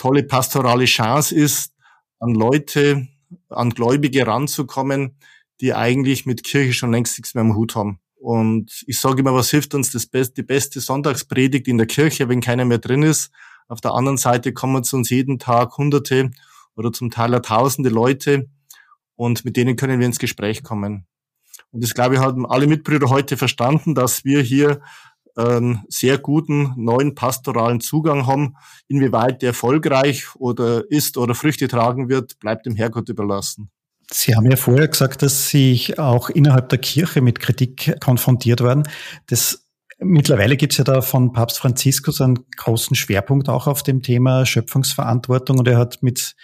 tolle 0.00 0.22
pastorale 0.22 0.86
Chance 0.86 1.34
ist, 1.34 1.74
an 2.20 2.34
Leute, 2.34 3.06
an 3.50 3.68
Gläubige 3.68 4.26
ranzukommen, 4.26 5.18
die 5.60 5.74
eigentlich 5.74 6.24
mit 6.24 6.42
Kirche 6.42 6.72
schon 6.72 6.90
längst 6.90 7.18
nichts 7.18 7.34
mehr 7.34 7.42
am 7.42 7.54
Hut 7.54 7.76
haben. 7.76 8.00
Und 8.14 8.82
ich 8.86 8.98
sage 8.98 9.20
immer, 9.20 9.34
was 9.34 9.50
hilft 9.50 9.74
uns 9.74 9.92
das 9.92 10.06
best, 10.06 10.38
die 10.38 10.42
beste 10.42 10.80
Sonntagspredigt 10.80 11.68
in 11.68 11.76
der 11.76 11.86
Kirche, 11.86 12.30
wenn 12.30 12.40
keiner 12.40 12.64
mehr 12.64 12.78
drin 12.78 13.02
ist. 13.02 13.30
Auf 13.68 13.82
der 13.82 13.92
anderen 13.92 14.16
Seite 14.16 14.54
kommen 14.54 14.84
zu 14.84 14.96
uns 14.96 15.10
jeden 15.10 15.38
Tag 15.38 15.76
Hunderte 15.76 16.30
oder 16.76 16.92
zum 16.92 17.10
Teil 17.10 17.38
Tausende 17.42 17.90
Leute 17.90 18.48
und 19.16 19.44
mit 19.44 19.58
denen 19.58 19.76
können 19.76 20.00
wir 20.00 20.06
ins 20.06 20.18
Gespräch 20.18 20.62
kommen. 20.62 21.06
Und 21.72 21.84
das 21.84 21.92
glaube 21.92 22.14
ich 22.14 22.20
haben 22.22 22.46
alle 22.46 22.66
Mitbrüder 22.66 23.10
heute 23.10 23.36
verstanden, 23.36 23.94
dass 23.94 24.24
wir 24.24 24.40
hier 24.40 24.80
einen 25.36 25.84
sehr 25.88 26.18
guten 26.18 26.72
neuen 26.76 27.14
pastoralen 27.14 27.80
Zugang 27.80 28.26
haben. 28.26 28.56
Inwieweit 28.88 29.42
der 29.42 29.48
erfolgreich 29.50 30.34
oder 30.36 30.90
ist 30.90 31.16
oder 31.16 31.34
Früchte 31.34 31.68
tragen 31.68 32.08
wird, 32.08 32.38
bleibt 32.38 32.66
dem 32.66 32.76
Herrgott 32.76 33.08
überlassen. 33.08 33.70
Sie 34.12 34.34
haben 34.34 34.50
ja 34.50 34.56
vorher 34.56 34.88
gesagt, 34.88 35.22
dass 35.22 35.48
Sie 35.48 35.94
auch 35.96 36.30
innerhalb 36.30 36.68
der 36.68 36.78
Kirche 36.78 37.20
mit 37.20 37.38
Kritik 37.38 37.96
konfrontiert 38.00 38.60
werden. 38.60 38.82
Das 39.26 39.66
Mittlerweile 40.02 40.56
gibt 40.56 40.72
es 40.72 40.78
ja 40.78 40.84
da 40.84 41.02
von 41.02 41.32
Papst 41.32 41.58
Franziskus 41.58 42.22
einen 42.22 42.38
großen 42.56 42.96
Schwerpunkt 42.96 43.50
auch 43.50 43.66
auf 43.66 43.82
dem 43.82 44.00
Thema 44.00 44.46
Schöpfungsverantwortung 44.46 45.58
und 45.58 45.68
er 45.68 45.76
hat 45.76 46.02
mit 46.02 46.36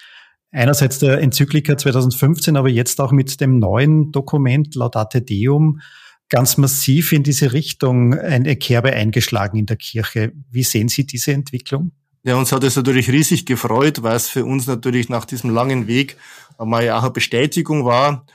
einerseits 0.50 0.99
der 0.99 1.23
Enzyklika 1.23 1.78
2015, 1.78 2.59
aber 2.59 2.69
jetzt 2.69 3.00
auch 3.00 3.12
mit 3.12 3.40
dem 3.40 3.59
neuen 3.59 4.12
Dokument 4.12 4.75
Laudate 4.75 5.23
Deum 5.23 5.81
ganz 6.28 6.56
massiv 6.56 7.12
in 7.12 7.23
diese 7.23 7.52
Richtung 7.52 8.14
eine 8.14 8.56
Kerbe 8.56 8.92
eingeschlagen 8.92 9.59
in 9.59 9.66
der 9.66 9.76
Kirche. 9.76 10.33
Wie 10.50 10.62
sehen 10.62 10.88
Sie 10.88 11.06
diese 11.06 11.33
Entwicklung? 11.33 11.92
Ja, 12.25 12.35
uns 12.35 12.50
hat 12.50 12.64
es 12.64 12.75
natürlich 12.75 13.09
riesig 13.09 13.47
gefreut, 13.47 14.02
weil 14.02 14.16
es 14.16 14.28
für 14.28 14.45
uns 14.45 14.66
natürlich 14.66 15.09
nach 15.09 15.25
diesem 15.25 15.50
langen 15.50 15.87
Weg 15.87 16.16
einmal 16.59 16.90
auch 16.90 17.02
eine 17.02 17.12
Bestätigung 17.12 17.85
war. 17.85 18.26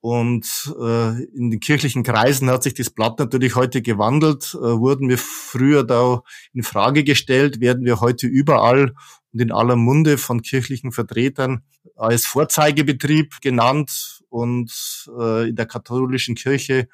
Und 0.00 0.74
äh, 0.80 1.22
in 1.34 1.50
den 1.50 1.60
kirchlichen 1.60 2.02
Kreisen 2.02 2.50
hat 2.50 2.62
sich 2.62 2.74
das 2.74 2.90
Blatt 2.90 3.18
natürlich 3.18 3.54
heute 3.54 3.82
gewandelt. 3.82 4.54
Äh, 4.54 4.58
wurden 4.58 5.08
wir 5.08 5.18
früher 5.18 5.84
da 5.84 6.22
in 6.52 6.62
Frage 6.62 7.02
gestellt, 7.04 7.60
werden 7.60 7.84
wir 7.84 8.00
heute 8.00 8.26
überall 8.26 8.92
und 9.32 9.40
in 9.40 9.52
aller 9.52 9.76
Munde 9.76 10.18
von 10.18 10.42
kirchlichen 10.42 10.92
Vertretern 10.92 11.62
als 11.96 12.26
Vorzeigebetrieb 12.26 13.40
genannt 13.40 14.22
und 14.28 14.72
äh, 15.18 15.48
in 15.48 15.56
der 15.56 15.66
katholischen 15.66 16.34
Kirche 16.34 16.88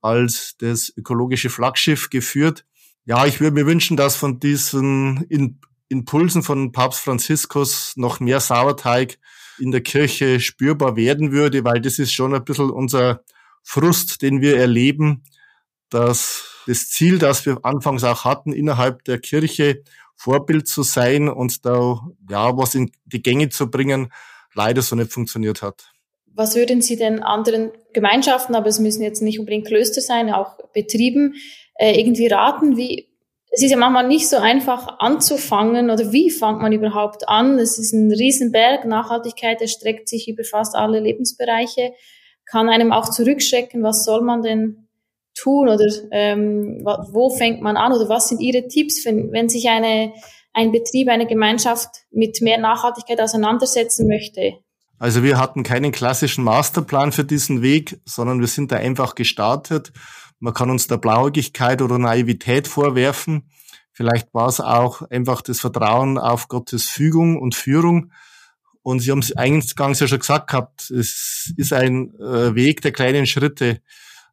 als 0.00 0.56
das 0.58 0.92
ökologische 0.96 1.50
Flaggschiff 1.50 2.10
geführt. 2.10 2.64
Ja, 3.04 3.26
ich 3.26 3.40
würde 3.40 3.54
mir 3.54 3.66
wünschen, 3.66 3.96
dass 3.96 4.16
von 4.16 4.40
diesen 4.40 5.58
Impulsen 5.88 6.42
von 6.42 6.72
Papst 6.72 7.00
Franziskus 7.00 7.94
noch 7.96 8.20
mehr 8.20 8.40
Sauerteig 8.40 9.18
in 9.58 9.70
der 9.72 9.82
Kirche 9.82 10.40
spürbar 10.40 10.96
werden 10.96 11.32
würde, 11.32 11.64
weil 11.64 11.80
das 11.80 11.98
ist 11.98 12.12
schon 12.12 12.34
ein 12.34 12.44
bisschen 12.44 12.70
unser 12.70 13.24
Frust, 13.62 14.22
den 14.22 14.40
wir 14.40 14.56
erleben, 14.56 15.24
dass 15.90 16.44
das 16.66 16.88
Ziel, 16.88 17.18
das 17.18 17.44
wir 17.46 17.64
anfangs 17.64 18.04
auch 18.04 18.24
hatten, 18.24 18.52
innerhalb 18.52 19.04
der 19.04 19.18
Kirche 19.18 19.82
Vorbild 20.14 20.68
zu 20.68 20.82
sein 20.82 21.28
und 21.28 21.64
da 21.64 22.00
ja 22.28 22.56
was 22.56 22.74
in 22.74 22.92
die 23.06 23.22
Gänge 23.22 23.48
zu 23.48 23.70
bringen, 23.70 24.12
leider 24.54 24.82
so 24.82 24.94
nicht 24.94 25.12
funktioniert 25.12 25.62
hat. 25.62 25.92
Was 26.34 26.56
würden 26.56 26.80
Sie 26.80 26.96
denn 26.96 27.22
anderen 27.22 27.72
Gemeinschaften, 27.92 28.54
aber 28.54 28.68
es 28.68 28.78
müssen 28.78 29.02
jetzt 29.02 29.22
nicht 29.22 29.38
unbedingt 29.38 29.66
Klöster 29.66 30.00
sein, 30.00 30.32
auch 30.32 30.56
Betrieben, 30.72 31.34
äh, 31.74 31.98
irgendwie 31.98 32.28
raten, 32.28 32.76
wie 32.76 33.10
es 33.52 33.62
ist 33.64 33.72
ja 33.72 33.76
manchmal 33.76 34.06
nicht 34.06 34.28
so 34.28 34.36
einfach 34.36 35.00
anzufangen 35.00 35.90
oder 35.90 36.12
wie 36.12 36.30
fängt 36.30 36.60
man 36.60 36.72
überhaupt 36.72 37.28
an? 37.28 37.58
Es 37.58 37.78
ist 37.78 37.92
ein 37.92 38.12
Riesenberg. 38.12 38.84
Nachhaltigkeit 38.84 39.60
erstreckt 39.60 40.08
sich 40.08 40.28
über 40.28 40.44
fast 40.44 40.76
alle 40.76 41.00
Lebensbereiche, 41.00 41.92
kann 42.46 42.68
einem 42.68 42.92
auch 42.92 43.10
zurückschrecken. 43.10 43.82
Was 43.82 44.04
soll 44.04 44.22
man 44.22 44.42
denn 44.42 44.88
tun 45.34 45.68
oder 45.68 45.86
ähm, 46.12 46.84
wo 46.84 47.30
fängt 47.30 47.60
man 47.60 47.76
an 47.76 47.92
oder 47.92 48.08
was 48.08 48.28
sind 48.28 48.40
Ihre 48.40 48.68
Tipps, 48.68 49.04
wenn, 49.04 49.32
wenn 49.32 49.48
sich 49.48 49.68
eine, 49.68 50.12
ein 50.52 50.70
Betrieb, 50.70 51.08
eine 51.08 51.26
Gemeinschaft 51.26 51.88
mit 52.12 52.40
mehr 52.42 52.58
Nachhaltigkeit 52.58 53.20
auseinandersetzen 53.20 54.06
möchte? 54.06 54.58
Also 55.00 55.24
wir 55.24 55.38
hatten 55.38 55.64
keinen 55.64 55.90
klassischen 55.90 56.44
Masterplan 56.44 57.10
für 57.10 57.24
diesen 57.24 57.60
Weg, 57.60 57.98
sondern 58.04 58.38
wir 58.38 58.46
sind 58.46 58.70
da 58.70 58.76
einfach 58.76 59.16
gestartet 59.16 59.92
man 60.40 60.54
kann 60.54 60.70
uns 60.70 60.86
da 60.86 60.96
Blauigkeit 60.96 61.82
oder 61.82 61.98
Naivität 61.98 62.66
vorwerfen. 62.66 63.50
Vielleicht 63.92 64.32
war 64.32 64.48
es 64.48 64.58
auch 64.58 65.02
einfach 65.02 65.42
das 65.42 65.60
Vertrauen 65.60 66.16
auf 66.16 66.48
Gottes 66.48 66.88
Fügung 66.88 67.38
und 67.38 67.54
Führung. 67.54 68.12
Und 68.82 69.00
Sie 69.00 69.10
haben 69.10 69.18
es 69.18 69.36
eingangs 69.36 70.00
ja 70.00 70.08
schon 70.08 70.20
gesagt 70.20 70.48
gehabt, 70.48 70.90
es 70.90 71.52
ist 71.58 71.74
ein 71.74 72.14
äh, 72.18 72.54
Weg 72.54 72.80
der 72.80 72.92
kleinen 72.92 73.26
Schritte. 73.26 73.82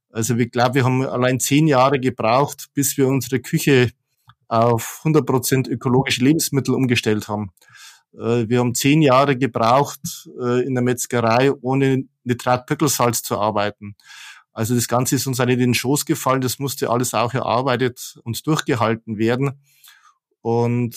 Also 0.09 0.37
ich 0.37 0.49
glaube, 0.49 0.75
wir 0.75 0.85
haben 0.85 1.05
allein 1.05 1.41
zehn 1.41 1.67
Jahre 1.67 1.99
gebraucht, 1.99 2.69
bis 2.73 2.97
wir 2.97 3.07
unsere 3.07 3.41
Küche 3.41 3.91
auf 4.47 5.01
100 5.03 5.25
Prozent 5.25 5.67
ökologische 5.67 6.23
Lebensmittel 6.23 6.73
umgestellt 6.73 7.27
haben. 7.27 7.51
Äh, 8.17 8.49
wir 8.49 8.59
haben 8.59 8.75
zehn 8.75 9.01
Jahre 9.01 9.37
gebraucht, 9.37 10.29
äh, 10.41 10.65
in 10.65 10.73
der 10.73 10.83
Metzgerei 10.83 11.51
ohne 11.61 12.05
Nitratpickelsalz 12.23 13.21
zu 13.21 13.37
arbeiten. 13.37 13.95
Also 14.53 14.73
das 14.73 14.87
Ganze 14.87 15.15
ist 15.15 15.27
uns 15.27 15.39
in 15.39 15.59
den 15.59 15.73
Schoß 15.75 16.05
gefallen, 16.05 16.41
das 16.41 16.57
musste 16.57 16.89
alles 16.89 17.13
auch 17.13 17.33
erarbeitet 17.33 18.19
und 18.23 18.45
durchgehalten 18.47 19.17
werden. 19.17 19.61
Und 20.41 20.95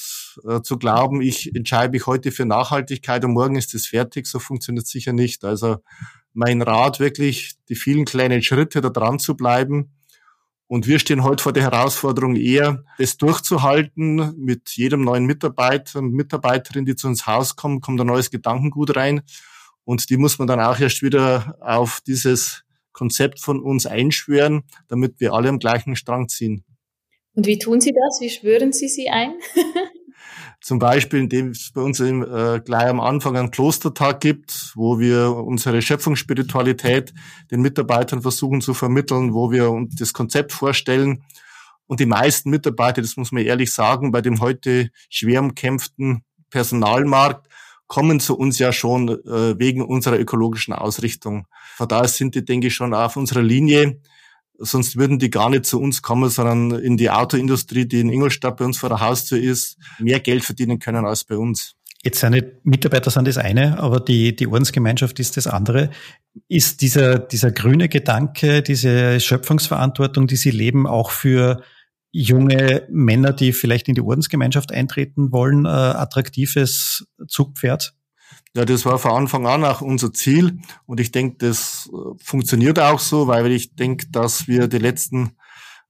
äh, 0.49 0.63
zu 0.63 0.79
glauben, 0.79 1.21
ich 1.21 1.55
entscheide 1.55 1.93
mich 1.93 2.07
heute 2.07 2.31
für 2.31 2.47
Nachhaltigkeit 2.47 3.25
und 3.25 3.33
morgen 3.33 3.57
ist 3.57 3.75
es 3.75 3.87
fertig, 3.87 4.27
so 4.27 4.39
funktioniert 4.39 4.87
sicher 4.87 5.13
nicht. 5.13 5.45
Also 5.45 5.79
mein 6.33 6.63
Rat 6.63 7.01
wirklich, 7.01 7.57
die 7.69 7.75
vielen 7.75 8.05
kleinen 8.05 8.43
Schritte 8.43 8.81
da 8.81 8.91
dran 8.91 9.19
zu 9.19 9.37
bleiben. 9.37 9.93
Und 10.71 10.87
wir 10.87 11.01
stehen 11.01 11.25
heute 11.25 11.43
vor 11.43 11.53
der 11.53 11.65
Herausforderung 11.65 12.37
eher, 12.37 12.85
das 12.97 13.17
durchzuhalten. 13.17 14.37
Mit 14.37 14.71
jedem 14.77 15.03
neuen 15.03 15.25
Mitarbeiter 15.25 15.99
und 15.99 16.13
Mitarbeiterin, 16.13 16.85
die 16.85 16.95
zu 16.95 17.09
uns 17.09 17.27
Haus 17.27 17.57
kommen, 17.57 17.81
kommt 17.81 18.01
ein 18.01 18.07
neues 18.07 18.31
Gedankengut 18.31 18.95
rein. 18.95 19.23
Und 19.83 20.11
die 20.11 20.17
muss 20.17 20.39
man 20.39 20.47
dann 20.47 20.61
auch 20.61 20.79
erst 20.79 21.03
wieder 21.03 21.57
auf 21.59 22.01
dieses 22.07 22.63
Konzept 22.93 23.41
von 23.41 23.61
uns 23.61 23.85
einschwören, 23.85 24.63
damit 24.87 25.19
wir 25.19 25.33
alle 25.33 25.49
am 25.49 25.59
gleichen 25.59 25.97
Strang 25.97 26.29
ziehen. 26.29 26.65
Und 27.35 27.49
wie 27.49 27.59
tun 27.59 27.81
Sie 27.81 27.93
das? 27.93 28.21
Wie 28.21 28.31
schwören 28.31 28.73
Sie 28.73 28.89
sie 28.89 29.09
ein? 29.09 29.33
Zum 30.61 30.79
Beispiel, 30.79 31.21
indem 31.21 31.49
es 31.49 31.73
bei 31.73 31.81
uns 31.81 32.01
im, 32.01 32.23
äh, 32.23 32.61
gleich 32.61 32.89
am 32.89 33.01
Anfang 33.01 33.37
einen 33.37 33.51
Klostertag 33.51 34.21
gibt, 34.21 34.73
wo 34.75 34.99
wir 34.99 35.35
unsere 35.35 35.81
Schöpfungsspiritualität 35.81 37.15
den 37.51 37.63
Mitarbeitern 37.63 38.23
versuchen 38.23 38.61
zu 38.61 38.75
vermitteln, 38.75 39.33
wo 39.33 39.51
wir 39.51 39.71
uns 39.71 39.95
das 39.97 40.13
Konzept 40.13 40.53
vorstellen. 40.53 41.25
Und 41.87 42.01
die 42.01 42.07
meisten 42.07 42.51
Mitarbeiter, 42.51 43.03
das 43.03 43.17
muss 43.17 43.33
man 43.33 43.43
ehrlich 43.43 43.73
sagen, 43.73 44.13
bei 44.13 44.21
dem 44.21 44.41
heute 44.41 44.91
schwer 45.09 45.41
umkämpften 45.41 46.23
Personalmarkt, 46.51 47.49
kommen 47.87 48.21
zu 48.21 48.39
uns 48.39 48.61
ja 48.61 48.73
schon 48.73 49.09
äh, 49.09 49.59
wegen 49.59 49.83
unserer 49.83 50.19
ökologischen 50.19 50.73
Ausrichtung. 50.73 51.47
Von 51.77 51.89
daher 51.89 52.07
sind 52.07 52.37
die, 52.37 52.45
denke 52.45 52.69
ich, 52.69 52.75
schon 52.75 52.95
auf 52.95 53.17
unserer 53.17 53.43
Linie. 53.43 54.01
Sonst 54.63 54.97
würden 54.97 55.19
die 55.19 55.31
gar 55.31 55.49
nicht 55.49 55.65
zu 55.65 55.81
uns 55.81 56.03
kommen, 56.03 56.29
sondern 56.29 56.79
in 56.79 56.97
die 56.97 57.11
Autoindustrie, 57.11 57.87
die 57.87 58.01
in 58.01 58.11
Ingolstadt 58.11 58.59
bei 58.59 58.65
uns 58.65 58.77
vor 58.79 58.91
der 58.91 59.01
Haustür 59.01 59.41
ist, 59.41 59.79
mehr 59.99 60.21
Geld 60.21 60.45
verdienen 60.45 60.79
können 60.79 61.07
als 61.07 61.25
bei 61.25 61.37
uns. 61.37 61.77
Jetzt 62.03 62.21
seine 62.21 62.53
Mitarbeiter 62.63 63.11
sind 63.11 63.29
das 63.29 63.37
eine, 63.37 63.79
aber 63.79 64.01
die, 64.01 64.35
die 64.35 64.47
Ordensgemeinschaft 64.47 65.19
ist 65.19 65.37
das 65.37 65.47
andere. 65.47 65.91
Ist 66.49 66.81
dieser, 66.83 67.19
dieser 67.19 67.51
grüne 67.51 67.89
Gedanke, 67.89 68.63
diese 68.63 69.19
Schöpfungsverantwortung, 69.21 70.27
die 70.27 70.37
Sie 70.37 70.51
leben, 70.51 70.87
auch 70.87 71.11
für 71.11 71.63
junge 72.13 72.87
Männer, 72.91 73.33
die 73.33 73.53
vielleicht 73.53 73.89
in 73.89 73.95
die 73.95 74.01
Ordensgemeinschaft 74.01 74.73
eintreten 74.73 75.33
wollen, 75.33 75.65
äh, 75.65 75.69
attraktives 75.69 77.07
Zugpferd? 77.29 77.95
Ja, 78.57 78.65
das 78.65 78.85
war 78.85 78.99
von 78.99 79.13
Anfang 79.13 79.47
an 79.47 79.65
auch 79.65 79.81
unser 79.81 80.13
Ziel 80.13 80.61
und 80.87 80.99
ich 80.99 81.13
denke, 81.13 81.37
das 81.39 81.89
äh, 81.93 81.97
funktioniert 82.23 82.81
auch 82.81 82.99
so, 82.99 83.29
weil 83.29 83.51
ich 83.53 83.77
denke, 83.77 84.07
dass 84.11 84.49
wir 84.49 84.67
die 84.67 84.79
letzten 84.79 85.37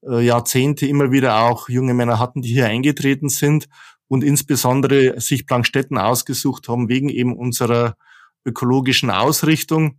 äh, 0.03 0.21
Jahrzehnte 0.25 0.87
immer 0.87 1.11
wieder 1.11 1.41
auch 1.41 1.69
junge 1.71 1.95
Männer 1.95 2.19
hatten, 2.19 2.43
die 2.43 2.53
hier 2.53 2.67
eingetreten 2.67 3.31
sind 3.31 3.69
und 4.09 4.23
insbesondere 4.23 5.19
sich 5.21 5.47
Plankstetten 5.47 5.97
ausgesucht 5.97 6.69
haben 6.69 6.91
wegen 6.91 7.09
eben 7.09 7.35
unserer 7.35 7.97
ökologischen 8.45 9.11
Ausrichtung, 9.11 9.99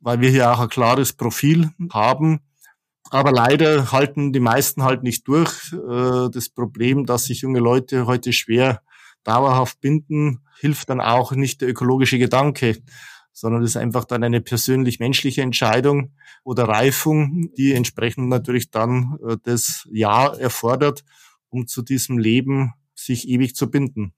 weil 0.00 0.20
wir 0.20 0.28
hier 0.28 0.52
auch 0.52 0.60
ein 0.60 0.68
klares 0.68 1.14
Profil 1.14 1.70
haben 1.92 2.40
aber 3.12 3.30
leider 3.30 3.92
halten 3.92 4.32
die 4.32 4.40
meisten 4.40 4.82
halt 4.82 5.02
nicht 5.02 5.28
durch. 5.28 5.72
Äh, 5.74 6.30
das 6.30 6.48
Problem, 6.48 7.04
dass 7.04 7.24
sich 7.24 7.42
junge 7.42 7.60
Leute 7.60 8.06
heute 8.06 8.32
schwer 8.32 8.80
dauerhaft 9.22 9.82
binden, 9.82 10.40
hilft 10.62 10.90
dann 10.90 11.00
auch 11.00 11.32
nicht 11.32 11.60
der 11.60 11.68
ökologische 11.68 12.20
Gedanke, 12.20 12.80
sondern 13.32 13.62
das 13.62 13.72
ist 13.72 13.76
einfach 13.76 14.04
dann 14.04 14.22
eine 14.22 14.40
persönlich-menschliche 14.40 15.42
Entscheidung 15.42 16.12
oder 16.44 16.68
Reifung, 16.68 17.50
die 17.56 17.72
entsprechend 17.72 18.28
natürlich 18.28 18.70
dann 18.70 19.18
äh, 19.26 19.36
das 19.42 19.88
Ja 19.90 20.32
erfordert, 20.32 21.02
um 21.48 21.66
zu 21.66 21.82
diesem 21.82 22.16
Leben 22.16 22.74
sich 22.94 23.28
ewig 23.28 23.56
zu 23.56 23.72
binden. 23.72 24.14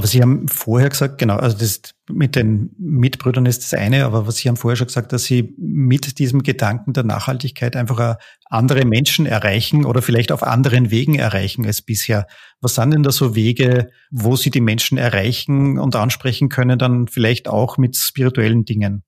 Aber 0.00 0.06
Sie 0.06 0.22
haben 0.22 0.48
vorher 0.48 0.88
gesagt, 0.88 1.18
genau, 1.18 1.36
also 1.36 1.58
das 1.58 1.82
mit 2.08 2.34
den 2.34 2.74
Mitbrüdern 2.78 3.44
ist 3.44 3.64
das 3.64 3.78
eine, 3.78 4.06
aber 4.06 4.26
was 4.26 4.36
Sie 4.36 4.48
haben 4.48 4.56
vorher 4.56 4.76
schon 4.76 4.86
gesagt, 4.86 5.12
dass 5.12 5.24
Sie 5.24 5.54
mit 5.58 6.18
diesem 6.18 6.42
Gedanken 6.42 6.94
der 6.94 7.02
Nachhaltigkeit 7.04 7.76
einfach 7.76 8.16
andere 8.46 8.86
Menschen 8.86 9.26
erreichen 9.26 9.84
oder 9.84 10.00
vielleicht 10.00 10.32
auf 10.32 10.42
anderen 10.42 10.90
Wegen 10.90 11.16
erreichen 11.16 11.66
als 11.66 11.82
bisher. 11.82 12.26
Was 12.62 12.76
sind 12.76 12.92
denn 12.92 13.02
da 13.02 13.12
so 13.12 13.34
Wege, 13.34 13.90
wo 14.10 14.36
Sie 14.36 14.50
die 14.50 14.62
Menschen 14.62 14.96
erreichen 14.96 15.78
und 15.78 15.94
ansprechen 15.94 16.48
können, 16.48 16.78
dann 16.78 17.06
vielleicht 17.06 17.46
auch 17.46 17.76
mit 17.76 17.94
spirituellen 17.94 18.64
Dingen? 18.64 19.02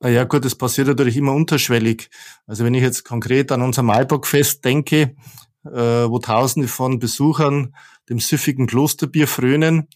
Naja, 0.00 0.24
gut, 0.24 0.44
das 0.44 0.56
passiert 0.56 0.88
natürlich 0.88 1.16
immer 1.16 1.32
unterschwellig. 1.32 2.10
Also 2.48 2.64
wenn 2.64 2.74
ich 2.74 2.82
jetzt 2.82 3.04
konkret 3.04 3.52
an 3.52 3.62
unser 3.62 3.84
Maibockfest 3.84 4.64
denke, 4.64 5.14
äh, 5.64 5.70
wo 5.70 6.18
Tausende 6.18 6.66
von 6.66 6.98
Besuchern 6.98 7.72
dem 8.08 8.18
süffigen 8.18 8.66
Klosterbier 8.66 9.26
frönen 9.28 9.88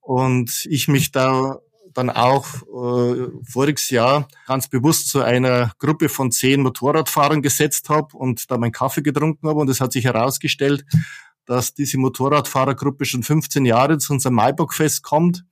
und 0.00 0.66
ich 0.68 0.88
mich 0.88 1.12
da 1.12 1.58
dann 1.94 2.10
auch 2.10 2.46
äh, 2.62 3.28
voriges 3.44 3.88
Jahr 3.90 4.28
ganz 4.46 4.68
bewusst 4.68 5.08
zu 5.08 5.22
einer 5.22 5.72
Gruppe 5.78 6.08
von 6.08 6.32
zehn 6.32 6.60
Motorradfahrern 6.60 7.40
gesetzt 7.40 7.88
habe 7.88 8.16
und 8.16 8.50
da 8.50 8.58
meinen 8.58 8.72
Kaffee 8.72 9.02
getrunken 9.02 9.48
habe 9.48 9.60
und 9.60 9.70
es 9.70 9.80
hat 9.80 9.92
sich 9.92 10.04
herausgestellt, 10.04 10.84
dass 11.46 11.74
diese 11.74 11.98
Motorradfahrergruppe 11.98 13.04
schon 13.04 13.22
15 13.22 13.64
Jahre 13.64 13.98
zu 13.98 14.12
unserem 14.12 14.34
Maibockfest 14.34 15.02
kommt. 15.02 15.44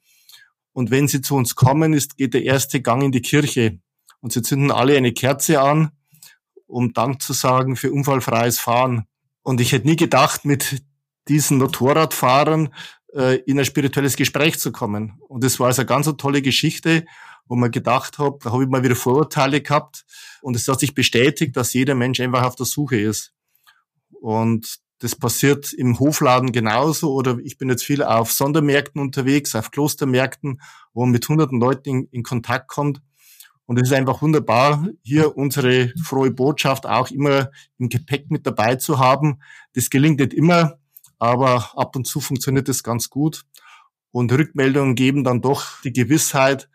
Und 0.73 0.91
wenn 0.91 1.07
sie 1.07 1.21
zu 1.21 1.37
uns 1.37 1.55
kommen, 1.55 1.93
ist 1.93 2.17
geht 2.17 2.35
der 2.35 2.45
erste 2.45 2.81
Gang 2.81 3.03
in 3.03 3.13
die 3.13 3.23
Kirche. 3.23 3.79
Und 4.21 4.33
sie 4.33 4.43
zünden 4.43 4.71
alle 4.71 4.97
eine 4.97 5.13
Kerze 5.13 5.61
an, 5.61 5.91
um 6.67 6.93
Dank 6.93 7.21
zu 7.21 7.35
sagen 7.35 7.77
für 7.77 7.93
unfallfreies 7.93 8.59
Fahren. 8.59 9.07
Und 9.43 9.61
ich 9.61 9.73
hätte 9.73 9.87
nie 9.87 9.97
gedacht, 9.97 10.45
mit 10.45 10.83
diesen 11.29 11.59
Motorradfahrern 11.59 12.73
äh, 13.15 13.37
in 13.41 13.59
ein 13.59 13.65
spirituelles 13.65 14.17
Gespräch 14.17 14.59
zu 14.59 14.73
kommen. 14.73 15.21
Und 15.29 15.45
das 15.45 15.61
war 15.61 15.69
also 15.69 15.83
eine 15.83 15.87
ganz 15.87 16.11
tolle 16.17 16.43
Geschichte, 16.43 17.05
wo 17.47 17.57
man 17.57 17.71
gedacht 17.71 18.19
habe, 18.19 18.39
da 18.43 18.53
habe 18.53 18.65
ich 18.65 18.69
mal 18.69 18.83
wieder 18.83 18.97
Vorurteile 18.97 19.61
gehabt 19.61 20.05
und 20.41 20.57
es 20.57 20.69
hat 20.69 20.81
sich 20.81 20.95
bestätigt, 20.95 21.57
dass 21.57 21.75
jeder 21.75 21.95
Mensch 21.95 22.21
einfach 22.21 22.45
auf 22.45 22.57
der 22.57 22.67
Suche 22.67 23.01
ist. 23.01 23.33
Und 24.21 24.79
das 25.01 25.17
passiert 25.17 25.73
im 25.73 25.99
Hofladen 25.99 26.53
genauso 26.53 27.13
oder 27.13 27.39
ich 27.43 27.59
bin 27.59 27.69
jetzt 27.69 27.83
viel 27.83 28.05
auf 28.05 28.33
Sondermärkten 28.33 29.01
unterwegs, 29.01 29.57
auf 29.57 29.73
Klostermärkten, 29.73 30.61
wo 30.95 31.03
man 31.03 31.11
mit 31.11 31.29
hunderten 31.29 31.59
Leuten 31.59 31.89
in, 31.89 32.09
in 32.13 32.23
Kontakt 32.23 32.69
kommt. 32.69 33.03
Und 33.67 33.79
es 33.79 33.89
ist 33.89 33.95
einfach 33.95 34.23
wunderbar, 34.23 34.87
hier 35.03 35.37
unsere 35.37 35.93
frohe 36.03 36.31
Botschaft 36.31 36.87
auch 36.87 37.11
immer 37.11 37.51
im 37.79 37.89
Gepäck 37.89 38.31
mit 38.31 38.47
dabei 38.47 38.77
zu 38.77 38.99
haben. 38.99 39.41
Das 39.75 39.91
gelingt 39.91 40.21
nicht 40.21 40.35
immer, 40.35 40.79
aber 41.23 41.71
ab 41.79 41.95
und 41.95 42.05
zu 42.05 42.19
funktioniert 42.19 42.69
es 42.69 42.83
ganz 42.83 43.09
gut. 43.09 43.45
Und 44.11 44.33
Rückmeldungen 44.33 44.97
geben 44.97 45.23
dann 45.23 45.41
doch 45.41 45.81
die 45.83 45.93
Gewissheit, 45.93 46.69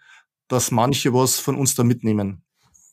dass 0.47 0.71
manche 0.71 1.13
was 1.13 1.37
von 1.37 1.55
uns 1.55 1.75
da 1.75 1.83
mitnehmen. 1.83 2.43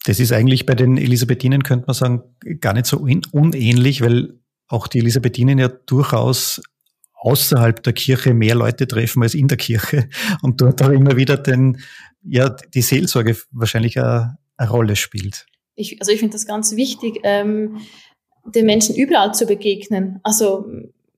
Das 0.04 0.18
ist 0.18 0.32
eigentlich 0.32 0.66
bei 0.66 0.74
den 0.74 0.96
Elisabethinen, 0.96 1.62
könnte 1.62 1.86
man 1.86 1.94
sagen, 1.94 2.22
gar 2.58 2.72
nicht 2.72 2.86
so 2.86 2.98
unähnlich, 2.98 4.00
weil 4.00 4.40
auch 4.66 4.88
die 4.88 4.98
Elisabethinen 4.98 5.60
ja 5.60 5.68
durchaus 5.68 6.60
außerhalb 7.14 7.80
der 7.84 7.92
Kirche 7.92 8.34
mehr 8.34 8.56
Leute 8.56 8.88
treffen 8.88 9.22
als 9.22 9.34
in 9.34 9.46
der 9.46 9.56
Kirche 9.56 10.08
und 10.42 10.60
dort 10.60 10.82
auch 10.82 10.90
immer 10.90 11.16
wieder 11.16 11.36
den, 11.36 11.80
ja, 12.24 12.48
die 12.50 12.82
Seelsorge 12.82 13.36
wahrscheinlich 13.52 13.96
eine, 13.96 14.38
eine 14.56 14.70
Rolle 14.70 14.96
spielt. 14.96 15.46
Ich, 15.76 16.00
also 16.00 16.10
ich 16.10 16.18
finde 16.18 16.32
das 16.32 16.46
ganz 16.46 16.74
wichtig, 16.74 17.20
ähm, 17.22 17.78
den 18.44 18.66
Menschen 18.66 18.96
überall 18.96 19.32
zu 19.34 19.46
begegnen. 19.46 20.18
Also 20.24 20.68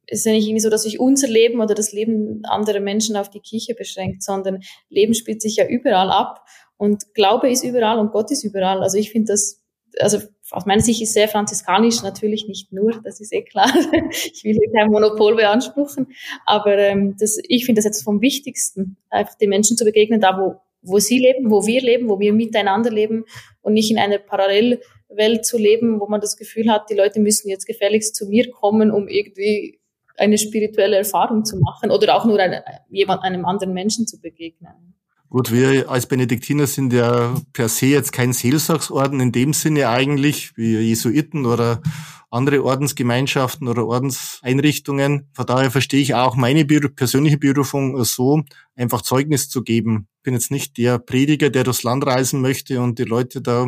es 0.07 0.21
ist 0.21 0.27
ja 0.27 0.33
nicht 0.33 0.47
irgendwie 0.47 0.61
so, 0.61 0.71
dass 0.71 0.85
sich 0.85 1.01
unser 1.01 1.29
Leben 1.29 1.61
oder 1.61 1.75
das 1.75 1.93
Leben 1.93 2.45
anderer 2.45 2.81
Menschen 2.81 3.17
auf 3.17 3.31
die 3.31 3.41
Kirche 3.41 3.75
beschränkt, 3.75 4.23
sondern 4.23 4.63
Leben 4.89 5.15
spielt 5.15 5.43
sich 5.43 5.57
ja 5.57 5.67
überall 5.67 6.11
ab 6.11 6.47
und 6.77 7.15
Glaube 7.15 7.51
ist 7.51 7.65
überall 7.65 7.99
und 7.99 8.13
Gott 8.13 8.31
ist 8.31 8.45
überall. 8.45 8.83
Also 8.83 8.99
ich 8.99 9.11
finde 9.11 9.33
das, 9.33 9.63
also 9.99 10.19
aus 10.51 10.67
meiner 10.67 10.83
Sicht 10.83 11.03
ist 11.03 11.13
sehr 11.13 11.29
franziskanisch, 11.29 12.03
natürlich 12.03 12.47
nicht 12.47 12.73
nur, 12.73 13.01
das 13.03 13.21
ist 13.21 13.33
eh 13.33 13.43
klar. 13.43 13.73
ich 14.11 14.45
will 14.45 14.55
hier 14.55 14.73
kein 14.73 14.91
Monopol 14.91 15.35
beanspruchen, 15.35 16.09
aber 16.45 16.77
ähm, 16.79 17.17
das, 17.19 17.39
ich 17.49 17.67
finde 17.67 17.81
das 17.81 17.87
jetzt 17.87 18.05
vom 18.05 18.21
Wichtigsten, 18.21 18.97
einfach 19.11 19.35
den 19.37 19.51
Menschen 19.51 19.77
zu 19.77 19.85
begegnen, 19.85 20.21
da 20.21 20.39
wo, 20.39 20.61
wo 20.83 21.01
sie 21.01 21.19
leben, 21.19 21.51
wo 21.51 21.67
wir 21.67 21.81
leben, 21.81 22.09
wo 22.09 22.21
wir 22.21 22.33
miteinander 22.33 22.91
leben 22.91 23.25
und 23.63 23.73
nicht 23.73 23.91
in 23.91 23.99
einer 23.99 24.19
Parallelwelt 24.19 25.45
zu 25.45 25.59
leben, 25.59 25.99
wo 25.99 26.07
man 26.07 26.21
das 26.21 26.37
Gefühl 26.37 26.71
hat, 26.71 26.91
die 26.91 26.95
Leute 26.95 27.19
müssen 27.19 27.49
jetzt 27.49 27.67
gefälligst 27.67 28.15
zu 28.15 28.29
mir 28.29 28.51
kommen, 28.51 28.93
um 28.93 29.09
irgendwie 29.09 29.81
eine 30.19 30.39
spirituelle 30.39 30.97
Erfahrung 30.97 31.45
zu 31.45 31.59
machen 31.59 31.91
oder 31.91 32.17
auch 32.17 32.25
nur 32.25 32.39
eine, 32.39 32.63
jemand, 32.89 33.23
einem 33.23 33.45
anderen 33.45 33.73
Menschen 33.73 34.07
zu 34.07 34.21
begegnen. 34.21 34.95
Gut, 35.29 35.53
wir 35.53 35.91
als 35.91 36.07
Benediktiner 36.07 36.67
sind 36.69 36.93
ja 36.93 37.35
per 37.53 37.69
se 37.69 37.87
jetzt 37.87 38.13
kein 38.13 38.33
Seelsorgsorden 38.33 39.19
in 39.21 39.33
dem 39.33 39.53
Sinne 39.53 39.89
eigentlich, 39.89 40.57
wie 40.57 40.79
Jesuiten 40.79 41.47
oder 41.47 41.83
andere 42.31 42.65
Ordensgemeinschaften 42.65 43.67
oder 43.67 43.87
Ordenseinrichtungen. 43.87 45.29
Von 45.33 45.47
daher 45.47 45.71
verstehe 45.71 46.01
ich 46.01 46.15
auch 46.15 46.37
meine 46.37 46.65
persönliche 46.65 47.39
Berufung 47.39 48.03
so, 48.05 48.43
einfach 48.77 49.03
Zeugnis 49.03 49.49
zu 49.49 49.63
geben. 49.63 50.09
Ich 50.19 50.23
bin 50.23 50.35
jetzt 50.35 50.51
nicht 50.51 50.77
der 50.77 50.99
Prediger, 50.99 51.51
der 51.51 51.65
durchs 51.65 51.83
Land 51.83 52.07
reisen 52.07 52.41
möchte 52.41 52.81
und 52.81 52.99
die 52.99 53.05
Leute 53.05 53.43
da 53.43 53.67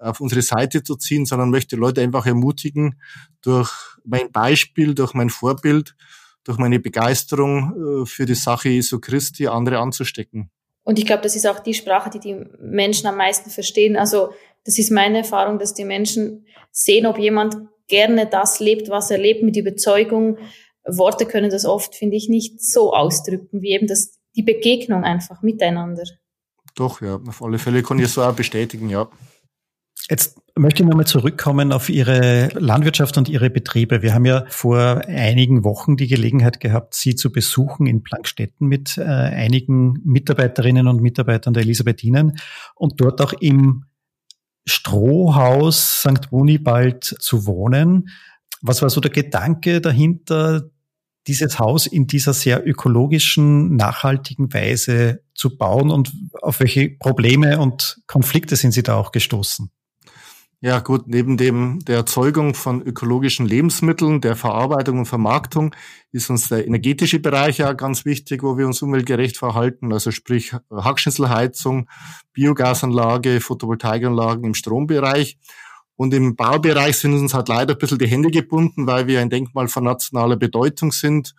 auf 0.00 0.20
unsere 0.20 0.42
Seite 0.42 0.82
zu 0.82 0.96
ziehen, 0.96 1.26
sondern 1.26 1.50
möchte 1.50 1.76
Leute 1.76 2.00
einfach 2.00 2.26
ermutigen, 2.26 3.00
durch 3.42 3.70
mein 4.04 4.32
Beispiel, 4.32 4.94
durch 4.94 5.14
mein 5.14 5.30
Vorbild, 5.30 5.94
durch 6.44 6.58
meine 6.58 6.80
Begeisterung 6.80 8.02
äh, 8.02 8.06
für 8.06 8.26
die 8.26 8.34
Sache 8.34 8.70
Jesu 8.70 8.98
Christi 8.98 9.46
andere 9.46 9.78
anzustecken. 9.78 10.50
Und 10.82 10.98
ich 10.98 11.06
glaube, 11.06 11.22
das 11.22 11.36
ist 11.36 11.46
auch 11.46 11.60
die 11.60 11.74
Sprache, 11.74 12.10
die 12.10 12.20
die 12.20 12.44
Menschen 12.58 13.06
am 13.06 13.16
meisten 13.16 13.50
verstehen. 13.50 13.96
Also 13.96 14.32
das 14.64 14.78
ist 14.78 14.90
meine 14.90 15.18
Erfahrung, 15.18 15.58
dass 15.58 15.74
die 15.74 15.84
Menschen 15.84 16.46
sehen, 16.72 17.06
ob 17.06 17.18
jemand 17.18 17.56
gerne 17.88 18.26
das 18.26 18.60
lebt, 18.60 18.88
was 18.88 19.10
er 19.10 19.18
lebt, 19.18 19.42
mit 19.42 19.56
Überzeugung. 19.56 20.38
Worte 20.86 21.26
können 21.26 21.50
das 21.50 21.66
oft, 21.66 21.94
finde 21.94 22.16
ich, 22.16 22.28
nicht 22.28 22.62
so 22.62 22.94
ausdrücken, 22.94 23.60
wie 23.60 23.72
eben 23.72 23.86
das, 23.86 24.18
die 24.34 24.42
Begegnung 24.42 25.04
einfach 25.04 25.42
miteinander. 25.42 26.04
Doch, 26.74 27.02
ja, 27.02 27.20
auf 27.26 27.42
alle 27.42 27.58
Fälle 27.58 27.82
kann 27.82 27.98
ich 27.98 28.08
so 28.08 28.22
auch 28.22 28.34
bestätigen, 28.34 28.88
ja. 28.88 29.08
Jetzt 30.10 30.40
möchte 30.56 30.82
ich 30.82 30.88
nochmal 30.88 31.06
zurückkommen 31.06 31.72
auf 31.72 31.88
Ihre 31.88 32.48
Landwirtschaft 32.54 33.16
und 33.16 33.28
Ihre 33.28 33.48
Betriebe. 33.48 34.02
Wir 34.02 34.12
haben 34.12 34.24
ja 34.24 34.44
vor 34.48 35.02
einigen 35.06 35.62
Wochen 35.62 35.96
die 35.96 36.08
Gelegenheit 36.08 36.58
gehabt, 36.58 36.94
Sie 36.94 37.14
zu 37.14 37.30
besuchen 37.30 37.86
in 37.86 38.02
Plankstetten 38.02 38.66
mit 38.66 38.98
äh, 38.98 39.04
einigen 39.04 40.00
Mitarbeiterinnen 40.04 40.88
und 40.88 41.00
Mitarbeitern 41.00 41.54
der 41.54 41.62
Elisabethinen 41.62 42.38
und 42.74 43.00
dort 43.00 43.20
auch 43.20 43.32
im 43.34 43.84
Strohhaus 44.66 46.00
St. 46.00 46.32
Wunibald 46.32 47.04
zu 47.04 47.46
wohnen. 47.46 48.08
Was 48.62 48.82
war 48.82 48.90
so 48.90 49.00
der 49.00 49.12
Gedanke 49.12 49.80
dahinter, 49.80 50.70
dieses 51.28 51.60
Haus 51.60 51.86
in 51.86 52.08
dieser 52.08 52.34
sehr 52.34 52.66
ökologischen, 52.66 53.76
nachhaltigen 53.76 54.52
Weise 54.52 55.22
zu 55.34 55.56
bauen 55.56 55.90
und 55.90 56.12
auf 56.42 56.58
welche 56.58 56.90
Probleme 56.90 57.60
und 57.60 58.02
Konflikte 58.08 58.56
sind 58.56 58.72
Sie 58.72 58.82
da 58.82 58.96
auch 58.96 59.12
gestoßen? 59.12 59.70
Ja 60.62 60.80
gut, 60.80 61.08
neben 61.08 61.38
dem 61.38 61.78
der 61.86 61.96
Erzeugung 61.96 62.52
von 62.52 62.82
ökologischen 62.82 63.46
Lebensmitteln, 63.46 64.20
der 64.20 64.36
Verarbeitung 64.36 64.98
und 64.98 65.06
Vermarktung 65.06 65.74
ist 66.12 66.28
uns 66.28 66.48
der 66.48 66.66
energetische 66.66 67.18
Bereich 67.18 67.56
ja 67.56 67.72
ganz 67.72 68.04
wichtig, 68.04 68.42
wo 68.42 68.58
wir 68.58 68.66
uns 68.66 68.82
umweltgerecht 68.82 69.38
verhalten, 69.38 69.90
also 69.90 70.10
sprich 70.10 70.52
Hackschnitzelheizung, 70.70 71.88
Biogasanlage, 72.34 73.40
Photovoltaikanlagen 73.40 74.44
im 74.44 74.52
Strombereich. 74.52 75.38
Und 75.96 76.12
im 76.12 76.36
Baubereich 76.36 76.98
sind 76.98 77.14
uns 77.14 77.32
halt 77.32 77.48
leider 77.48 77.74
ein 77.74 77.78
bisschen 77.78 77.98
die 77.98 78.08
Hände 78.08 78.30
gebunden, 78.30 78.86
weil 78.86 79.06
wir 79.06 79.22
ein 79.22 79.30
Denkmal 79.30 79.68
von 79.68 79.84
nationaler 79.84 80.36
Bedeutung 80.36 80.92
sind 80.92 81.34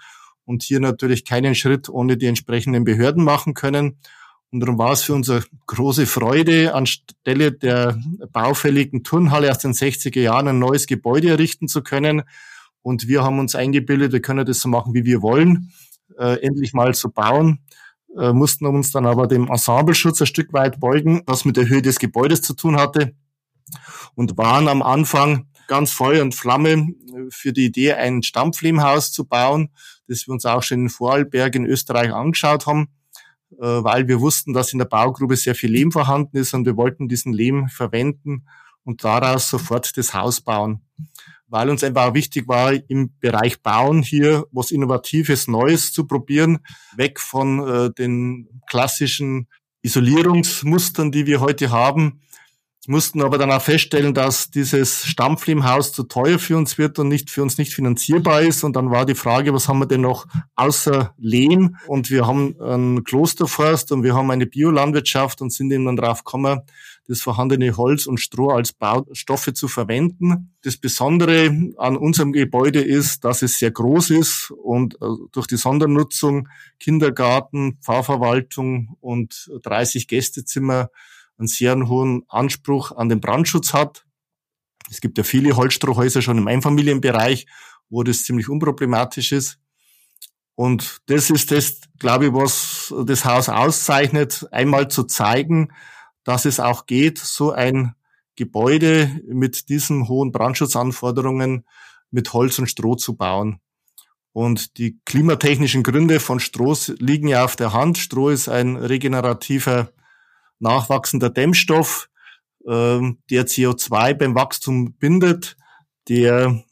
und 0.46 0.64
hier 0.64 0.80
natürlich 0.80 1.26
keinen 1.26 1.54
Schritt 1.54 1.90
ohne 1.90 2.18
die 2.18 2.26
entsprechenden 2.26 2.86
Behörden 2.86 3.24
machen 3.24 3.54
können. 3.54 4.00
Und 4.52 4.60
darum 4.60 4.78
war 4.78 4.92
es 4.92 5.04
für 5.04 5.14
uns 5.14 5.30
eine 5.30 5.44
große 5.68 6.06
Freude, 6.06 6.76
anstelle 6.76 7.54
der 7.54 7.98
baufälligen 8.34 9.04
Turnhalle 9.04 9.50
aus 9.50 9.60
den 9.60 9.72
60er 9.72 10.20
Jahren 10.20 10.50
ein 10.50 10.60
neues 10.60 10.88
Gebäude 10.88 11.30
errichten 11.30 11.70
zu 11.70 11.82
können. 11.82 12.24
Und 12.82 13.08
wir 13.08 13.24
haben 13.24 13.40
uns 13.40 13.56
eingebildet, 13.56 14.12
wir 14.12 14.22
können 14.22 14.46
das 14.46 14.60
so 14.60 14.68
machen, 14.68 14.94
wie 14.94 15.06
wir 15.06 15.22
wollen, 15.22 15.72
äh, 16.18 16.42
endlich 16.42 16.74
mal 16.74 16.94
so 16.94 17.10
bauen, 17.10 17.60
äh, 18.18 18.34
mussten 18.34 18.66
uns 18.66 18.92
dann 18.92 19.06
aber 19.06 19.28
dem 19.28 19.48
Ensembleschutz 19.48 20.20
ein 20.20 20.28
Stück 20.28 20.52
weit 20.52 20.82
beugen, 20.82 21.22
was 21.28 21.46
mit 21.46 21.56
der 21.56 21.70
Höhe 21.70 21.82
des 21.82 22.00
Gebäudes 22.00 22.42
zu 22.42 22.54
tun 22.54 22.76
hatte 22.76 23.14
und 24.16 24.38
waren 24.38 24.68
am 24.68 24.82
Anfang 24.82 25.48
ganz 25.68 25.92
Feuer 25.92 26.24
und 26.24 26.36
Flamme 26.36 26.90
für 27.30 27.54
die 27.54 27.68
Idee, 27.68 27.94
ein 27.94 28.22
Stampflehmhaus 28.22 29.14
zu 29.14 29.24
bauen, 29.24 29.70
das 30.08 30.28
wir 30.28 30.34
uns 30.34 30.46
auch 30.46 30.64
schon 30.64 30.82
in 30.82 30.90
Vorarlberg 30.90 31.56
in 31.56 31.66
Österreich 31.66 32.12
angeschaut 32.12 32.66
haben 32.68 32.90
äh, 32.90 33.01
weil 33.58 34.08
wir 34.08 34.20
wussten, 34.20 34.54
dass 34.54 34.74
in 34.74 34.80
der 34.80 34.86
Baugrube 34.86 35.36
sehr 35.36 35.56
viel 35.56 35.72
Lehm 35.72 35.92
vorhanden 35.92 36.38
ist 36.38 36.54
und 36.54 36.66
wir 36.66 36.78
wollten 36.78 37.08
diesen 37.08 37.34
Lehm 37.34 37.68
verwenden 37.70 38.46
und 38.84 39.04
daraus 39.04 39.50
sofort 39.50 39.96
das 39.98 40.14
Haus 40.14 40.42
bauen. 40.42 40.82
Weil 41.48 41.70
uns 41.70 41.84
einfach 41.84 42.14
wichtig 42.14 42.48
war, 42.48 42.74
im 42.90 43.12
Bereich 43.20 43.62
Bauen 43.62 44.04
hier 44.04 44.46
was 44.52 44.72
Innovatives, 44.72 45.48
Neues 45.48 45.92
zu 45.92 46.08
probieren, 46.08 46.60
weg 46.96 47.20
von 47.20 47.68
äh, 47.68 47.94
den 47.94 48.48
klassischen 48.68 49.48
Isolierungsmustern, 49.82 51.12
die 51.12 51.26
wir 51.26 51.42
heute 51.42 51.72
haben, 51.72 52.22
mussten 52.88 53.22
aber 53.22 53.38
dann 53.38 53.52
auch 53.52 53.62
feststellen, 53.62 54.16
dass 54.16 54.50
dieses 54.50 55.06
Stampflehmhaus 55.06 55.92
zu 55.92 56.04
teuer 56.04 56.40
für 56.40 56.58
uns 56.58 56.80
wird 56.80 56.98
und 56.98 57.10
nicht 57.10 57.30
für 57.30 57.44
uns 57.44 57.60
nicht 57.60 57.74
finanzierbar 57.74 58.42
ist. 58.42 58.64
Und 58.64 58.76
dann 58.76 58.90
war 58.90 59.06
die 59.06 59.14
Frage, 59.14 59.54
was 59.54 59.68
haben 59.68 59.80
wir 59.80 59.86
denn 59.86 60.02
noch 60.02 60.26
außer 60.56 61.14
Lehm? 61.20 61.76
Und 61.86 62.10
wir 62.10 62.26
haben 62.26 62.60
einen 62.60 63.04
Klosterforst 63.04 63.92
und 63.92 64.02
wir 64.04 64.16
haben 64.16 64.32
eine 64.32 64.48
Biolandwirtschaft 64.48 65.42
und 65.42 65.54
sind 65.54 65.72
eben 65.72 65.86
dann 65.86 65.96
drauf 65.96 66.24
gekommen, 66.24 66.62
das 67.08 67.22
vorhandene 67.22 67.78
Holz 67.78 68.08
und 68.08 68.20
Stroh 68.20 68.50
als 68.50 68.74
Baustoffe 68.74 69.54
zu 69.54 69.68
verwenden. 69.68 70.54
Das 70.64 70.78
Besondere 70.78 71.52
an 71.78 71.98
unserem 71.98 72.32
Gebäude 72.32 72.82
ist, 72.82 73.24
dass 73.26 73.44
es 73.44 73.60
sehr 73.60 73.72
groß 73.72 74.10
ist 74.12 74.52
und 74.52 74.96
äh, 74.96 75.06
durch 75.32 75.46
die 75.46 75.58
Sondernutzung 75.58 76.48
Kindergarten, 76.80 77.78
Pfarrverwaltung 77.82 78.98
und 79.02 79.52
30 79.62 80.08
Gästezimmer 80.08 80.90
einen 81.42 81.48
sehr 81.48 81.76
hohen 81.88 82.24
Anspruch 82.30 82.92
an 82.92 83.10
den 83.10 83.20
Brandschutz 83.20 83.74
hat. 83.74 84.06
Es 84.90 85.02
gibt 85.02 85.18
ja 85.18 85.24
viele 85.24 85.56
Holzstrohhäuser 85.56 86.22
schon 86.22 86.38
im 86.38 86.48
Einfamilienbereich, 86.48 87.48
wo 87.90 88.04
das 88.04 88.24
ziemlich 88.24 88.48
unproblematisch 88.48 89.32
ist. 89.32 89.60
Und 90.56 91.02
das 91.08 91.30
ist 91.30 91.52
das, 91.52 91.82
glaube 91.98 92.28
ich, 92.28 92.34
was 92.34 92.94
das 93.06 93.26
Haus 93.26 93.50
auszeichnet, 93.50 94.48
einmal 94.52 94.90
zu 94.90 95.04
zeigen, 95.04 95.70
dass 96.24 96.46
es 96.46 96.60
auch 96.60 96.86
geht, 96.86 97.18
so 97.18 97.52
ein 97.52 97.96
Gebäude 98.36 99.22
mit 99.28 99.70
diesen 99.70 100.08
hohen 100.08 100.32
Brandschutzanforderungen 100.32 101.66
mit 102.12 102.32
Holz 102.34 102.60
und 102.60 102.68
Stroh 102.68 102.96
zu 102.96 103.16
bauen. 103.16 103.60
Und 104.34 104.78
die 104.78 105.00
klimatechnischen 105.06 105.84
Gründe 105.84 106.20
von 106.20 106.40
Stroh 106.40 106.78
liegen 107.00 107.28
ja 107.28 107.44
auf 107.44 107.56
der 107.56 107.74
Hand. 107.74 107.98
Stroh 107.98 108.30
ist 108.30 108.48
ein 108.48 108.76
regenerativer, 108.76 109.92
nachwachsender 110.62 111.30
Dämmstoff, 111.30 112.10
ähm, 112.68 113.20
der 113.30 113.46
CO2 113.46 114.14
beim 114.14 114.36
Wachstum 114.36 114.94
bindet, 114.94 115.58
der 116.08 116.64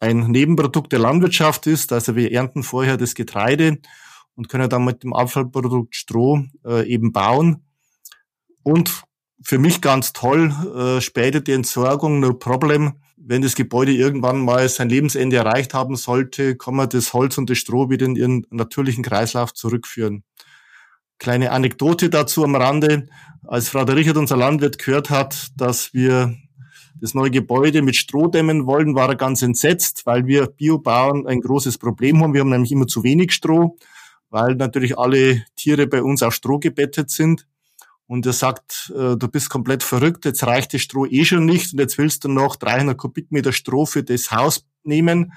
ein 0.00 0.30
Nebenprodukt 0.30 0.92
der 0.92 1.00
Landwirtschaft 1.00 1.66
ist. 1.66 1.92
Also 1.92 2.16
wir 2.16 2.32
ernten 2.32 2.62
vorher 2.62 2.96
das 2.96 3.14
Getreide 3.14 3.78
und 4.34 4.48
können 4.48 4.70
dann 4.70 4.84
mit 4.84 5.02
dem 5.02 5.12
Abfallprodukt 5.12 5.94
Stroh 5.96 6.44
äh, 6.64 6.86
eben 6.88 7.12
bauen. 7.12 7.64
Und 8.62 9.02
für 9.42 9.58
mich 9.58 9.80
ganz 9.80 10.12
toll, 10.12 10.52
äh, 10.76 11.00
später 11.00 11.40
die 11.40 11.52
Entsorgung, 11.52 12.20
no 12.20 12.34
problem. 12.34 12.94
Wenn 13.16 13.42
das 13.42 13.54
Gebäude 13.54 13.92
irgendwann 13.92 14.40
mal 14.40 14.68
sein 14.68 14.88
Lebensende 14.88 15.36
erreicht 15.36 15.74
haben 15.74 15.96
sollte, 15.96 16.56
kann 16.56 16.74
man 16.74 16.88
das 16.88 17.12
Holz 17.12 17.36
und 17.38 17.50
das 17.50 17.58
Stroh 17.58 17.90
wieder 17.90 18.06
in 18.06 18.16
ihren 18.16 18.46
natürlichen 18.50 19.04
Kreislauf 19.04 19.54
zurückführen. 19.54 20.24
Kleine 21.18 21.50
Anekdote 21.50 22.10
dazu 22.10 22.44
am 22.44 22.54
Rande. 22.54 23.08
Als 23.46 23.68
Frau 23.68 23.84
der 23.84 23.96
Richard, 23.96 24.16
unser 24.16 24.36
Landwirt, 24.36 24.78
gehört 24.78 25.10
hat, 25.10 25.48
dass 25.56 25.92
wir 25.92 26.36
das 27.00 27.14
neue 27.14 27.30
Gebäude 27.30 27.82
mit 27.82 27.96
Stroh 27.96 28.28
dämmen 28.28 28.66
wollen, 28.66 28.94
war 28.94 29.08
er 29.08 29.16
ganz 29.16 29.42
entsetzt, 29.42 30.06
weil 30.06 30.26
wir 30.26 30.46
Biobauern 30.46 31.26
ein 31.26 31.40
großes 31.40 31.78
Problem 31.78 32.22
haben. 32.22 32.34
Wir 32.34 32.40
haben 32.40 32.50
nämlich 32.50 32.72
immer 32.72 32.86
zu 32.86 33.02
wenig 33.02 33.32
Stroh, 33.32 33.76
weil 34.30 34.54
natürlich 34.54 34.98
alle 34.98 35.44
Tiere 35.56 35.86
bei 35.86 36.02
uns 36.02 36.22
auf 36.22 36.34
Stroh 36.34 36.58
gebettet 36.58 37.10
sind. 37.10 37.46
Und 38.06 38.24
er 38.24 38.32
sagt, 38.32 38.92
äh, 38.96 39.16
du 39.16 39.28
bist 39.28 39.50
komplett 39.50 39.82
verrückt, 39.82 40.24
jetzt 40.24 40.44
reicht 40.44 40.72
das 40.72 40.80
Stroh 40.80 41.06
eh 41.06 41.24
schon 41.24 41.44
nicht 41.44 41.72
und 41.72 41.80
jetzt 41.80 41.98
willst 41.98 42.24
du 42.24 42.28
noch 42.28 42.56
300 42.56 42.96
Kubikmeter 42.96 43.52
Stroh 43.52 43.86
für 43.86 44.02
das 44.02 44.30
Haus 44.30 44.64
nehmen. 44.82 45.32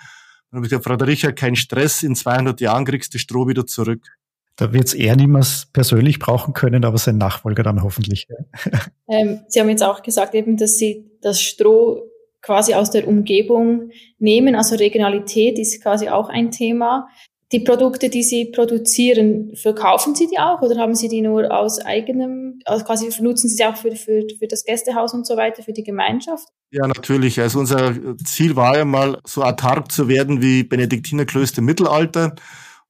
Dann 0.50 0.58
habe 0.58 0.66
ich 0.66 0.70
gesagt, 0.70 0.86
Frau 0.86 0.96
Dericher, 0.96 1.34
kein 1.34 1.56
Stress, 1.56 2.02
in 2.04 2.16
200 2.16 2.62
Jahren 2.62 2.86
kriegst 2.86 3.14
du 3.14 3.18
Stroh 3.18 3.48
wieder 3.48 3.66
zurück. 3.66 4.08
Da 4.56 4.74
wird 4.74 4.86
es 4.86 4.94
er 4.94 5.16
niemals 5.16 5.68
persönlich 5.74 6.20
brauchen 6.20 6.54
können, 6.54 6.86
aber 6.86 6.98
sein 6.98 7.18
Nachfolger 7.18 7.64
dann 7.64 7.84
hoffentlich. 7.84 8.28
Ähm, 9.08 9.42
Sie 9.50 9.60
haben 9.60 9.68
jetzt 9.68 9.84
auch 9.84 10.04
gesagt, 10.04 10.36
eben, 10.36 10.56
dass 10.56 10.78
Sie 10.78 11.12
das 11.22 11.42
Stroh 11.42 12.04
quasi 12.42 12.74
aus 12.74 12.92
der 12.92 13.08
Umgebung 13.10 13.92
nehmen. 14.20 14.56
Also 14.56 14.76
Regionalität 14.76 15.60
ist 15.60 15.84
quasi 15.84 16.08
auch 16.08 16.30
ein 16.30 16.50
Thema 16.50 17.10
die 17.52 17.60
Produkte, 17.60 18.10
die 18.10 18.24
Sie 18.24 18.46
produzieren, 18.46 19.52
verkaufen 19.56 20.16
Sie 20.16 20.28
die 20.28 20.40
auch 20.40 20.62
oder 20.62 20.78
haben 20.78 20.96
Sie 20.96 21.10
die 21.10 21.22
nur 21.22 21.52
aus 21.52 21.80
eigenem, 21.80 22.60
also 22.66 22.86
quasi 22.86 23.10
nutzen 23.22 23.50
Sie 23.50 23.56
sie 23.56 23.66
auch 23.66 23.76
für, 23.76 23.96
für, 23.96 24.24
für 24.40 24.48
das 24.48 24.64
Gästehaus 24.64 25.14
und 25.14 25.28
so 25.28 25.36
weiter, 25.36 25.62
für 25.62 25.74
die 25.74 25.84
Gemeinschaft? 25.84 26.48
Ja, 26.72 26.88
natürlich. 26.88 27.40
Also 27.42 27.60
unser 27.60 27.94
Ziel 28.24 28.56
war 28.56 28.78
ja 28.78 28.86
mal 28.86 29.20
so 29.26 29.44
autark 29.44 29.92
zu 29.92 30.08
werden 30.08 30.42
wie 30.42 30.64
Benediktinerklöster 30.64 31.60
im 31.60 31.66
Mittelalter. 31.66 32.36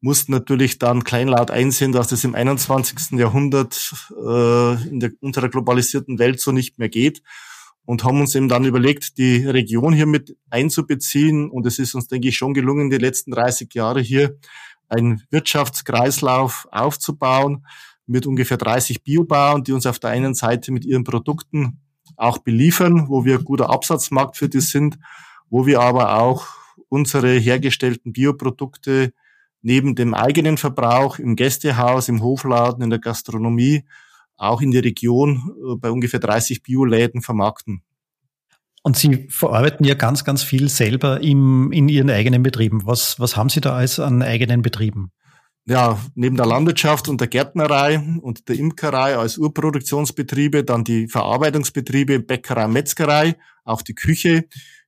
Mussten 0.01 0.31
natürlich 0.31 0.79
dann 0.79 1.03
kleinlaut 1.03 1.51
einsehen, 1.51 1.91
dass 1.91 2.07
das 2.07 2.23
im 2.23 2.33
21. 2.35 3.19
Jahrhundert 3.19 3.93
äh, 4.11 4.89
in 4.89 4.99
der, 4.99 5.11
unserer 5.21 5.47
globalisierten 5.47 6.17
Welt 6.17 6.39
so 6.39 6.51
nicht 6.51 6.79
mehr 6.79 6.89
geht 6.89 7.21
und 7.85 8.03
haben 8.03 8.19
uns 8.19 8.35
eben 8.35 8.49
dann 8.49 8.65
überlegt, 8.65 9.17
die 9.17 9.45
Region 9.45 9.93
hier 9.93 10.05
mit 10.05 10.35
einzubeziehen. 10.49 11.49
Und 11.49 11.65
es 11.65 11.79
ist 11.79 11.93
uns, 11.93 12.07
denke 12.07 12.29
ich, 12.29 12.37
schon 12.37 12.53
gelungen, 12.53 12.89
die 12.89 12.97
letzten 12.97 13.31
30 13.31 13.73
Jahre 13.73 14.01
hier 14.01 14.37
einen 14.89 15.23
Wirtschaftskreislauf 15.29 16.67
aufzubauen 16.71 17.65
mit 18.05 18.25
ungefähr 18.25 18.57
30 18.57 19.03
Biobauern, 19.03 19.63
die 19.63 19.71
uns 19.71 19.85
auf 19.85 19.99
der 19.99 20.09
einen 20.09 20.33
Seite 20.35 20.71
mit 20.71 20.85
ihren 20.85 21.03
Produkten 21.03 21.79
auch 22.17 22.39
beliefern, 22.39 23.07
wo 23.07 23.25
wir 23.25 23.39
guter 23.39 23.69
Absatzmarkt 23.69 24.37
für 24.37 24.49
die 24.49 24.61
sind, 24.61 24.97
wo 25.49 25.65
wir 25.65 25.81
aber 25.81 26.19
auch 26.19 26.47
unsere 26.89 27.37
hergestellten 27.37 28.13
Bioprodukte 28.13 29.13
neben 29.62 29.95
dem 29.95 30.13
eigenen 30.13 30.58
Verbrauch 30.58 31.19
im 31.19 31.36
Gästehaus, 31.36 32.10
im 32.10 32.24
Hofladen, 32.24 32.84
in 32.84 32.89
der 32.89 33.00
Gastronomie 33.00 33.86
auch 34.41 34.62
in 34.62 34.71
der 34.71 34.84
Region 34.84 35.54
äh, 35.63 35.76
bei 35.76 35.91
ungefähr 35.91 36.19
30 36.19 36.63
Bioläden 36.63 37.21
vermarkten. 37.21 37.84
Und 38.84 38.97
Sie 38.97 39.28
verarbeiten 39.30 39.86
ja 39.86 39.93
ganz, 39.93 40.24
ganz 40.24 40.41
viel 40.41 40.67
selber 40.67 41.21
im, 41.21 41.71
in 41.71 41.88
Ihren 41.88 42.10
eigenen 42.10 42.41
Betrieben. 42.41 42.82
Was, 42.86 43.19
was 43.19 43.38
haben 43.38 43.50
Sie 43.50 43.62
da 43.62 43.76
als 43.76 44.00
an 44.00 44.24
eigenen 44.24 44.63
Betrieben? 44.63 45.12
Ja, 45.65 46.00
neben 46.15 46.38
der 46.38 46.47
Landwirtschaft 46.47 47.08
und 47.08 47.21
der 47.21 47.28
Gärtnerei 47.28 48.00
und 48.00 48.50
der 48.50 48.56
Imkerei 48.58 49.15
als 49.15 49.38
Urproduktionsbetriebe, 49.38 50.63
dann 50.63 50.84
die 50.84 51.08
Verarbeitungsbetriebe, 51.08 52.19
Bäckerei, 52.19 52.67
Metzgerei, 52.67 53.36
auch 53.63 53.84
die 53.84 53.93
Küche, 53.93 54.45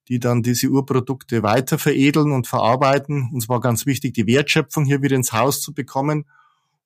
die 0.09 0.19
dann 0.19 0.43
diese 0.43 0.67
Urprodukte 0.67 1.43
weiter 1.43 1.77
veredeln 1.77 2.31
und 2.31 2.47
verarbeiten. 2.47 3.29
Uns 3.33 3.49
war 3.49 3.59
ganz 3.61 3.85
wichtig, 3.85 4.13
die 4.13 4.27
Wertschöpfung 4.27 4.85
hier 4.85 5.01
wieder 5.01 5.15
ins 5.15 5.33
Haus 5.33 5.61
zu 5.61 5.73
bekommen 5.73 6.25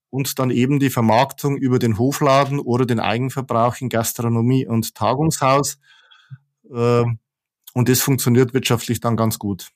und 0.09 0.39
dann 0.39 0.51
eben 0.51 0.79
die 0.79 0.89
Vermarktung 0.89 1.57
über 1.57 1.79
den 1.79 1.97
Hofladen 1.97 2.59
oder 2.59 2.85
den 2.85 2.99
Eigenverbrauch 2.99 3.77
in 3.81 3.89
Gastronomie 3.89 4.65
und 4.65 4.95
Tagungshaus. 4.95 5.79
Ähm, 6.73 7.19
und 7.73 7.89
das 7.89 8.01
funktioniert 8.01 8.53
wirtschaftlich 8.53 8.99
dann 8.99 9.17
ganz 9.17 9.37
gut. 9.39 9.69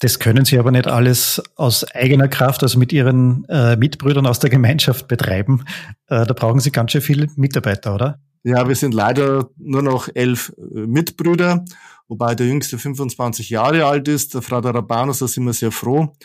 Das 0.00 0.18
können 0.18 0.46
Sie 0.46 0.58
aber 0.58 0.70
nicht 0.70 0.86
alles 0.86 1.42
aus 1.56 1.84
eigener 1.84 2.28
Kraft, 2.28 2.62
also 2.62 2.78
mit 2.78 2.92
Ihren 2.92 3.44
äh, 3.48 3.76
Mitbrüdern 3.76 4.26
aus 4.26 4.38
der 4.38 4.48
Gemeinschaft 4.48 5.08
betreiben. 5.08 5.64
Äh, 6.06 6.24
da 6.26 6.32
brauchen 6.32 6.60
Sie 6.60 6.72
ganz 6.72 6.92
schön 6.92 7.02
viele 7.02 7.28
Mitarbeiter, 7.36 7.94
oder? 7.94 8.18
Ja, 8.42 8.66
wir 8.66 8.74
sind 8.74 8.94
leider 8.94 9.50
nur 9.58 9.82
noch 9.82 10.08
elf 10.14 10.52
äh, 10.56 10.86
Mitbrüder, 10.86 11.64
wobei 12.08 12.34
der 12.34 12.46
jüngste 12.46 12.78
25 12.78 13.50
Jahre 13.50 13.84
alt 13.84 14.08
ist, 14.08 14.34
der 14.34 14.42
Frau 14.42 14.58
Rabanus, 14.58 15.18
da 15.18 15.28
sind 15.28 15.44
wir 15.44 15.52
sehr 15.52 15.72
froh. 15.72 16.16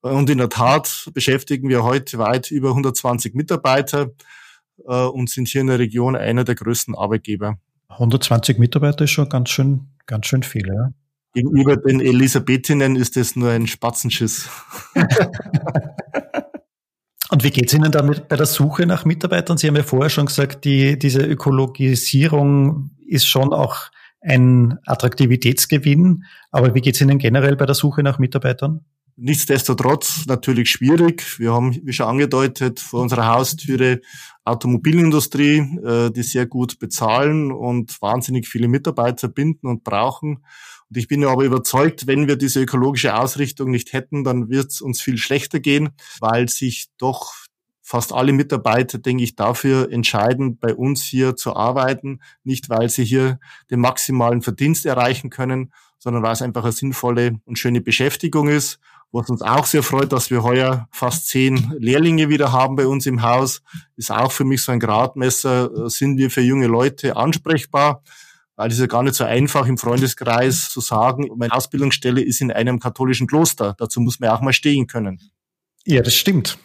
Und 0.00 0.28
in 0.28 0.38
der 0.38 0.48
Tat 0.48 1.08
beschäftigen 1.14 1.68
wir 1.68 1.84
heute 1.84 2.18
weit 2.18 2.50
über 2.50 2.70
120 2.70 3.34
Mitarbeiter 3.34 4.10
äh, 4.86 5.04
und 5.04 5.30
sind 5.30 5.48
hier 5.48 5.60
in 5.60 5.68
der 5.68 5.78
Region 5.78 6.16
einer 6.16 6.44
der 6.44 6.56
größten 6.56 6.94
Arbeitgeber. 6.94 7.58
120 7.88 8.58
Mitarbeiter 8.58 9.04
ist 9.04 9.12
schon 9.12 9.28
ganz 9.28 9.50
schön, 9.50 9.88
ganz 10.06 10.26
schön 10.26 10.42
viel, 10.42 10.66
ja. 10.66 10.90
Gegenüber 11.34 11.76
den 11.76 12.00
Elisabethinnen 12.00 12.94
ist 12.94 13.16
das 13.16 13.34
nur 13.34 13.50
ein 13.50 13.66
Spatzenschiss. 13.66 14.48
Und 17.30 17.42
wie 17.42 17.50
geht's 17.50 17.72
Ihnen 17.72 17.90
damit 17.90 18.28
bei 18.28 18.36
der 18.36 18.46
Suche 18.46 18.86
nach 18.86 19.04
Mitarbeitern? 19.04 19.56
Sie 19.56 19.66
haben 19.66 19.76
ja 19.76 19.82
vorher 19.82 20.10
schon 20.10 20.26
gesagt, 20.26 20.64
die, 20.64 20.98
diese 20.98 21.22
Ökologisierung 21.22 22.90
ist 23.06 23.26
schon 23.26 23.52
auch 23.52 23.76
ein 24.20 24.78
Attraktivitätsgewinn. 24.86 26.24
Aber 26.50 26.74
wie 26.74 26.80
geht's 26.80 27.00
Ihnen 27.00 27.18
generell 27.18 27.56
bei 27.56 27.66
der 27.66 27.74
Suche 27.74 28.02
nach 28.02 28.18
Mitarbeitern? 28.18 28.84
Nichtsdestotrotz 29.16 30.26
natürlich 30.26 30.70
schwierig. 30.70 31.38
Wir 31.38 31.52
haben, 31.52 31.78
wie 31.84 31.92
schon 31.92 32.08
angedeutet, 32.08 32.80
vor 32.80 33.00
unserer 33.00 33.28
Haustüre 33.28 34.00
Automobilindustrie, 34.44 35.58
äh, 35.58 36.10
die 36.10 36.24
sehr 36.24 36.46
gut 36.46 36.80
bezahlen 36.80 37.52
und 37.52 38.00
wahnsinnig 38.02 38.48
viele 38.48 38.66
Mitarbeiter 38.66 39.28
binden 39.28 39.68
und 39.68 39.84
brauchen. 39.84 40.44
Und 40.94 40.98
ich 40.98 41.08
bin 41.08 41.22
ja 41.22 41.28
aber 41.28 41.42
überzeugt, 41.42 42.06
wenn 42.06 42.28
wir 42.28 42.36
diese 42.36 42.62
ökologische 42.62 43.16
Ausrichtung 43.16 43.72
nicht 43.72 43.92
hätten, 43.92 44.22
dann 44.22 44.48
wird 44.48 44.70
es 44.70 44.80
uns 44.80 45.00
viel 45.00 45.18
schlechter 45.18 45.58
gehen, 45.58 45.88
weil 46.20 46.48
sich 46.48 46.86
doch 46.98 47.32
fast 47.82 48.12
alle 48.12 48.32
Mitarbeiter, 48.32 48.98
denke 48.98 49.24
ich, 49.24 49.34
dafür 49.34 49.90
entscheiden, 49.90 50.56
bei 50.56 50.72
uns 50.72 51.02
hier 51.02 51.34
zu 51.34 51.56
arbeiten. 51.56 52.20
Nicht, 52.44 52.70
weil 52.70 52.90
sie 52.90 53.04
hier 53.04 53.40
den 53.72 53.80
maximalen 53.80 54.40
Verdienst 54.40 54.86
erreichen 54.86 55.30
können, 55.30 55.72
sondern 55.98 56.22
weil 56.22 56.32
es 56.32 56.42
einfach 56.42 56.62
eine 56.62 56.70
sinnvolle 56.70 57.40
und 57.44 57.58
schöne 57.58 57.80
Beschäftigung 57.80 58.46
ist 58.46 58.78
was 59.14 59.30
uns 59.30 59.42
auch 59.42 59.64
sehr 59.64 59.84
freut, 59.84 60.12
dass 60.12 60.30
wir 60.30 60.42
heuer 60.42 60.88
fast 60.90 61.28
zehn 61.28 61.72
Lehrlinge 61.78 62.28
wieder 62.28 62.50
haben 62.50 62.74
bei 62.74 62.86
uns 62.86 63.06
im 63.06 63.22
Haus, 63.22 63.62
ist 63.96 64.10
auch 64.10 64.32
für 64.32 64.44
mich 64.44 64.62
so 64.62 64.72
ein 64.72 64.80
Gradmesser. 64.80 65.88
Sind 65.88 66.18
wir 66.18 66.30
für 66.30 66.40
junge 66.40 66.66
Leute 66.66 67.16
ansprechbar? 67.16 68.02
Weil 68.56 68.70
es 68.70 68.78
ja 68.78 68.86
gar 68.86 69.02
nicht 69.02 69.16
so 69.16 69.24
einfach 69.24 69.66
im 69.66 69.78
Freundeskreis 69.78 70.70
zu 70.70 70.80
sagen, 70.80 71.28
meine 71.36 71.52
Ausbildungsstelle 71.52 72.20
ist 72.20 72.40
in 72.40 72.52
einem 72.52 72.78
katholischen 72.78 73.26
Kloster. 73.26 73.74
Dazu 73.78 74.00
muss 74.00 74.20
man 74.20 74.30
auch 74.30 74.40
mal 74.40 74.52
stehen 74.52 74.86
können. 74.86 75.20
Ja, 75.84 76.02
das 76.02 76.14
stimmt. 76.14 76.58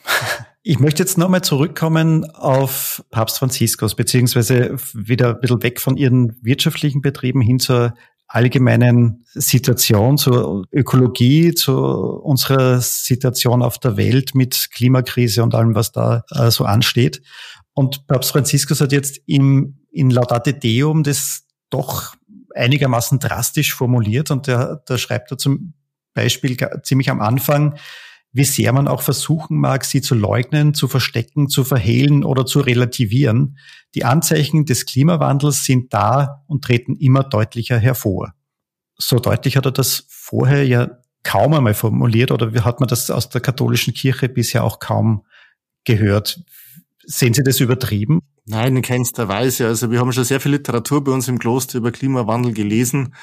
Ich 0.61 0.79
möchte 0.79 1.01
jetzt 1.01 1.17
nochmal 1.17 1.41
zurückkommen 1.41 2.29
auf 2.31 3.03
Papst 3.09 3.39
Franziskus, 3.39 3.95
beziehungsweise 3.95 4.75
wieder 4.93 5.29
ein 5.29 5.39
bisschen 5.39 5.63
weg 5.63 5.79
von 5.79 5.97
Ihren 5.97 6.37
wirtschaftlichen 6.43 7.01
Betrieben 7.01 7.41
hin 7.41 7.59
zur 7.59 7.95
allgemeinen 8.27 9.25
Situation, 9.33 10.17
zur 10.17 10.65
Ökologie, 10.71 11.53
zu 11.55 11.75
unserer 11.75 12.79
Situation 12.79 13.63
auf 13.63 13.79
der 13.79 13.97
Welt 13.97 14.35
mit 14.35 14.69
Klimakrise 14.71 15.41
und 15.43 15.55
allem, 15.55 15.75
was 15.75 15.91
da 15.91 16.23
äh, 16.29 16.51
so 16.51 16.65
ansteht. 16.65 17.21
Und 17.73 18.05
Papst 18.07 18.31
Franziskus 18.31 18.81
hat 18.81 18.91
jetzt 18.91 19.19
im, 19.25 19.79
in 19.91 20.11
Laudate 20.11 20.53
Deum 20.53 21.03
das 21.03 21.47
doch 21.69 22.15
einigermaßen 22.55 23.19
drastisch 23.19 23.73
formuliert 23.73 24.31
und 24.31 24.47
der, 24.47 24.77
der 24.87 24.97
schreibt 24.97 25.31
da 25.31 25.37
zum 25.37 25.73
Beispiel 26.13 26.57
ziemlich 26.83 27.09
am 27.09 27.21
Anfang, 27.21 27.77
wie 28.31 28.43
sehr 28.43 28.73
man 28.73 28.87
auch 28.87 29.01
versuchen 29.01 29.57
mag, 29.57 29.85
sie 29.85 30.01
zu 30.01 30.13
leugnen, 30.13 30.73
zu 30.73 30.87
verstecken, 30.87 31.49
zu 31.49 31.63
verhehlen 31.63 32.23
oder 32.23 32.45
zu 32.45 32.59
relativieren. 32.59 33.57
Die 33.95 34.05
Anzeichen 34.05 34.65
des 34.65 34.85
Klimawandels 34.85 35.65
sind 35.65 35.93
da 35.93 36.43
und 36.47 36.63
treten 36.63 36.95
immer 36.95 37.23
deutlicher 37.23 37.77
hervor. 37.77 38.33
So 38.97 39.19
deutlich 39.19 39.57
hat 39.57 39.65
er 39.65 39.71
das 39.71 40.05
vorher 40.09 40.65
ja 40.65 40.89
kaum 41.23 41.53
einmal 41.53 41.73
formuliert 41.73 42.31
oder 42.31 42.51
hat 42.63 42.79
man 42.79 42.87
das 42.87 43.09
aus 43.09 43.29
der 43.29 43.41
katholischen 43.41 43.93
Kirche 43.93 44.29
bisher 44.29 44.63
auch 44.63 44.79
kaum 44.79 45.25
gehört. 45.85 46.41
Sehen 47.11 47.33
Sie 47.33 47.41
das 47.41 47.59
übertrieben? 47.59 48.21
Nein, 48.45 48.75
in 48.75 48.81
keinster 48.83 49.27
Weise. 49.27 49.65
Also 49.65 49.89
wir 49.89 49.99
haben 49.99 50.11
schon 50.11 50.25
sehr 50.25 50.39
viel 50.39 50.51
Literatur 50.51 51.03
bei 51.03 51.11
uns 51.11 51.27
im 51.27 51.39
Kloster 51.39 51.79
über 51.79 51.91
Klimawandel 51.91 52.53
gelesen. 52.53 53.15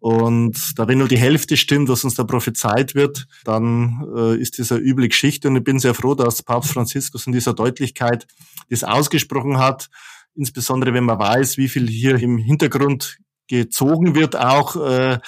Und 0.00 0.78
da 0.78 0.88
wenn 0.88 0.96
nur 0.96 1.08
die 1.08 1.18
Hälfte 1.18 1.58
stimmt, 1.58 1.90
was 1.90 2.04
uns 2.04 2.14
da 2.14 2.24
prophezeit 2.24 2.94
wird, 2.94 3.26
dann 3.44 4.02
äh, 4.16 4.40
ist 4.40 4.58
das 4.58 4.72
eine 4.72 4.80
üble 4.80 5.08
Geschichte. 5.08 5.48
Und 5.48 5.56
ich 5.56 5.62
bin 5.62 5.78
sehr 5.78 5.92
froh, 5.92 6.14
dass 6.14 6.42
Papst 6.42 6.72
Franziskus 6.72 7.26
in 7.26 7.34
dieser 7.34 7.52
Deutlichkeit 7.52 8.26
das 8.70 8.82
ausgesprochen 8.82 9.58
hat. 9.58 9.90
Insbesondere 10.34 10.94
wenn 10.94 11.04
man 11.04 11.18
weiß, 11.18 11.58
wie 11.58 11.68
viel 11.68 11.86
hier 11.86 12.14
im 12.14 12.38
Hintergrund 12.38 13.18
gezogen 13.46 14.14
wird 14.14 14.36
auch. 14.36 14.76
Äh, 14.76 15.18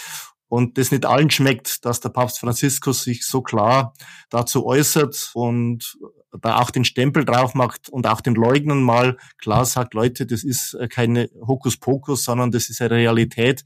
und 0.49 0.79
das 0.79 0.91
nicht 0.91 1.05
allen 1.05 1.29
schmeckt, 1.29 1.85
dass 1.85 2.01
der 2.01 2.09
Papst 2.09 2.39
Franziskus 2.41 3.05
sich 3.05 3.27
so 3.27 3.43
klar 3.43 3.93
dazu 4.31 4.65
äußert 4.65 5.33
und 5.35 5.99
da 6.41 6.59
auch 6.59 6.71
den 6.71 6.85
Stempel 6.85 7.25
drauf 7.25 7.55
macht 7.55 7.89
und 7.89 8.07
auch 8.07 8.21
den 8.21 8.35
Leugnern 8.35 8.83
mal 8.83 9.17
klar 9.39 9.65
sagt, 9.65 9.95
Leute, 9.95 10.27
das 10.27 10.45
ist 10.45 10.77
keine 10.91 11.31
Hokuspokus, 11.47 12.25
sondern 12.25 12.51
das 12.51 12.71
ist 12.71 12.81
eine 12.81 12.91
Realität, 12.91 13.65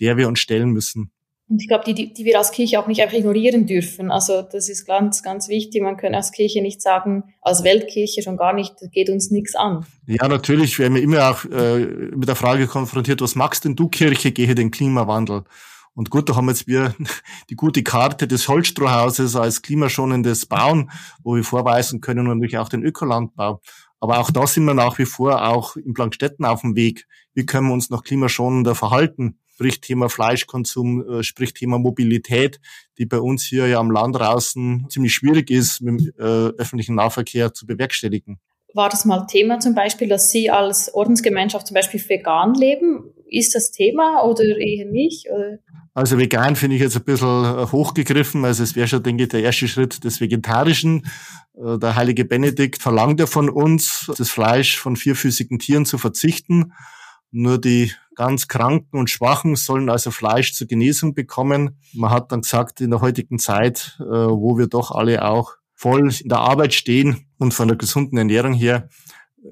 der 0.00 0.16
wir 0.16 0.28
uns 0.28 0.40
stellen 0.40 0.70
müssen. 0.70 1.10
Und 1.48 1.62
ich 1.62 1.68
glaube, 1.68 1.84
die, 1.84 1.94
die, 1.94 2.12
die 2.12 2.24
wir 2.24 2.38
als 2.38 2.50
Kirche 2.50 2.80
auch 2.80 2.88
nicht 2.88 3.00
einfach 3.00 3.16
ignorieren 3.16 3.66
dürfen. 3.66 4.10
Also 4.10 4.42
das 4.42 4.68
ist 4.68 4.84
ganz, 4.84 5.22
ganz 5.22 5.48
wichtig. 5.48 5.80
Man 5.80 5.96
kann 5.96 6.12
als 6.12 6.32
Kirche 6.32 6.60
nicht 6.60 6.82
sagen, 6.82 7.22
als 7.40 7.62
Weltkirche 7.62 8.22
schon 8.22 8.36
gar 8.36 8.52
nicht, 8.52 8.74
geht 8.90 9.10
uns 9.10 9.30
nichts 9.30 9.54
an. 9.54 9.86
Ja, 10.08 10.26
natürlich 10.26 10.80
werden 10.80 10.94
wir 10.96 11.02
immer 11.02 11.30
auch 11.30 11.44
äh, 11.44 11.78
mit 12.16 12.28
der 12.28 12.34
Frage 12.34 12.66
konfrontiert, 12.66 13.20
was 13.20 13.36
magst 13.36 13.64
denn 13.64 13.76
du 13.76 13.88
Kirche, 13.88 14.32
gehe 14.32 14.56
den 14.56 14.72
Klimawandel? 14.72 15.44
Und 15.96 16.10
gut, 16.10 16.28
da 16.28 16.36
haben 16.36 16.48
jetzt 16.48 16.66
wir 16.66 16.94
die 17.50 17.56
gute 17.56 17.82
Karte 17.82 18.28
des 18.28 18.48
Holzstrohhauses 18.48 19.34
als 19.34 19.62
klimaschonendes 19.62 20.46
Bauen, 20.46 20.90
wo 21.24 21.34
wir 21.34 21.42
vorweisen 21.42 22.00
können 22.00 22.28
und 22.28 22.38
natürlich 22.38 22.58
auch 22.58 22.68
den 22.68 22.84
Ökolandbau. 22.84 23.60
Aber 23.98 24.18
auch 24.18 24.30
da 24.30 24.46
sind 24.46 24.66
wir 24.66 24.74
nach 24.74 24.98
wie 24.98 25.06
vor 25.06 25.48
auch 25.48 25.74
in 25.76 25.94
Plankstetten 25.94 26.44
auf 26.44 26.60
dem 26.60 26.76
Weg. 26.76 27.06
Wie 27.32 27.46
können 27.46 27.68
wir 27.68 27.72
uns 27.72 27.88
noch 27.88 28.04
klimaschonender 28.04 28.74
verhalten? 28.74 29.38
Sprich 29.54 29.80
Thema 29.80 30.10
Fleischkonsum, 30.10 31.08
äh, 31.08 31.22
sprich 31.22 31.54
Thema 31.54 31.78
Mobilität, 31.78 32.60
die 32.98 33.06
bei 33.06 33.18
uns 33.18 33.44
hier 33.44 33.66
ja 33.66 33.78
am 33.78 33.90
Land 33.90 34.16
draußen 34.16 34.86
ziemlich 34.90 35.14
schwierig 35.14 35.50
ist, 35.50 35.80
mit 35.80 35.98
dem 35.98 36.12
äh, 36.18 36.50
öffentlichen 36.58 36.96
Nahverkehr 36.96 37.54
zu 37.54 37.64
bewerkstelligen. 37.64 38.38
War 38.74 38.90
das 38.90 39.06
mal 39.06 39.26
Thema 39.26 39.58
zum 39.60 39.74
Beispiel, 39.74 40.08
dass 40.08 40.30
Sie 40.30 40.50
als 40.50 40.92
Ordensgemeinschaft 40.92 41.66
zum 41.66 41.74
Beispiel 41.74 42.06
vegan 42.06 42.52
leben? 42.52 43.14
Ist 43.26 43.54
das 43.54 43.70
Thema 43.70 44.22
oder 44.24 44.44
eher 44.44 44.84
nicht? 44.84 45.30
Oder? 45.30 45.58
Also 45.96 46.18
vegan 46.18 46.56
finde 46.56 46.76
ich 46.76 46.82
jetzt 46.82 46.94
ein 46.94 47.04
bisschen 47.04 47.26
äh, 47.26 47.66
hochgegriffen. 47.72 48.44
Also 48.44 48.62
es 48.62 48.76
wäre 48.76 48.86
schon, 48.86 49.02
denke 49.02 49.22
ich, 49.22 49.30
der 49.30 49.42
erste 49.42 49.66
Schritt 49.66 50.04
des 50.04 50.20
Vegetarischen. 50.20 51.06
Äh, 51.54 51.78
der 51.78 51.96
heilige 51.96 52.26
Benedikt 52.26 52.82
verlangt 52.82 53.18
ja 53.18 53.24
von 53.24 53.48
uns, 53.48 54.12
das 54.18 54.28
Fleisch 54.28 54.76
von 54.76 54.96
vierfüßigen 54.96 55.58
Tieren 55.58 55.86
zu 55.86 55.96
verzichten. 55.96 56.74
Nur 57.30 57.58
die 57.58 57.92
ganz 58.14 58.46
Kranken 58.46 58.98
und 58.98 59.08
Schwachen 59.08 59.56
sollen 59.56 59.88
also 59.88 60.10
Fleisch 60.10 60.52
zur 60.52 60.66
Genesung 60.66 61.14
bekommen. 61.14 61.80
Man 61.94 62.10
hat 62.10 62.30
dann 62.30 62.42
gesagt, 62.42 62.82
in 62.82 62.90
der 62.90 63.00
heutigen 63.00 63.38
Zeit, 63.38 63.96
äh, 63.98 64.04
wo 64.04 64.58
wir 64.58 64.66
doch 64.66 64.90
alle 64.90 65.24
auch 65.24 65.54
voll 65.74 66.12
in 66.20 66.28
der 66.28 66.40
Arbeit 66.40 66.74
stehen 66.74 67.26
und 67.38 67.54
von 67.54 67.68
der 67.68 67.78
gesunden 67.78 68.18
Ernährung 68.18 68.52
her, 68.52 68.90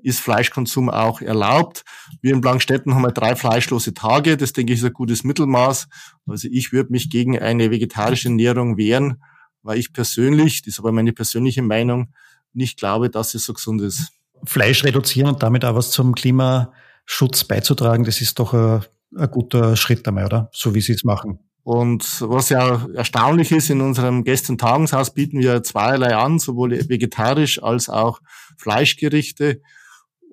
ist 0.03 0.21
Fleischkonsum 0.21 0.91
auch 0.91 1.21
erlaubt. 1.21 1.85
Wir 2.21 2.33
in 2.33 2.41
Blankstetten 2.41 2.95
haben 2.95 3.03
wir 3.03 3.13
drei 3.13 3.37
fleischlose 3.37 3.95
Tage. 3.95 4.37
Das 4.37 4.53
denke 4.53 4.73
ich 4.73 4.81
ist 4.81 4.85
ein 4.85 4.93
gutes 4.93 5.25
Mittelmaß. 5.25 5.89
Also 6.27 6.49
ich 6.51 6.73
würde 6.73 6.93
mich 6.93 7.11
gegen 7.11 7.39
eine 7.39 7.71
vegetarische 7.71 8.29
Ernährung 8.29 8.77
wehren, 8.77 9.23
weil 9.63 9.79
ich 9.79 9.93
persönlich, 9.93 10.63
das 10.63 10.75
ist 10.75 10.79
aber 10.79 10.93
meine 10.93 11.13
persönliche 11.13 11.63
Meinung, 11.63 12.13
nicht 12.53 12.79
glaube, 12.79 13.11
dass 13.11 13.35
es 13.35 13.45
so 13.45 13.53
gesund 13.53 13.81
ist. 13.83 14.13
Fleisch 14.45 14.85
reduzieren 14.85 15.29
und 15.29 15.43
damit 15.43 15.65
auch 15.65 15.75
was 15.75 15.91
zum 15.91 16.15
Klimaschutz 16.15 17.45
beizutragen, 17.45 18.05
das 18.05 18.21
ist 18.21 18.39
doch 18.39 18.53
ein, 18.53 18.83
ein 19.17 19.31
guter 19.31 19.77
Schritt 19.77 20.07
einmal, 20.07 20.27
oder? 20.27 20.51
So 20.53 20.75
wie 20.75 20.81
Sie 20.81 20.93
es 20.93 21.05
machen. 21.05 21.39
Und 21.65 22.21
was 22.21 22.51
ja 22.51 22.87
erstaunlich 22.95 23.51
ist, 23.51 23.71
in 23.71 23.81
unserem 23.81 24.23
und 24.23 24.61
Tagungshaus 24.61 25.15
bieten 25.15 25.41
wir 25.41 25.63
zweierlei 25.63 26.15
an, 26.15 26.39
sowohl 26.39 26.73
vegetarisch 26.73 27.63
als 27.63 27.89
auch 27.89 28.21
Fleischgerichte. 28.59 29.63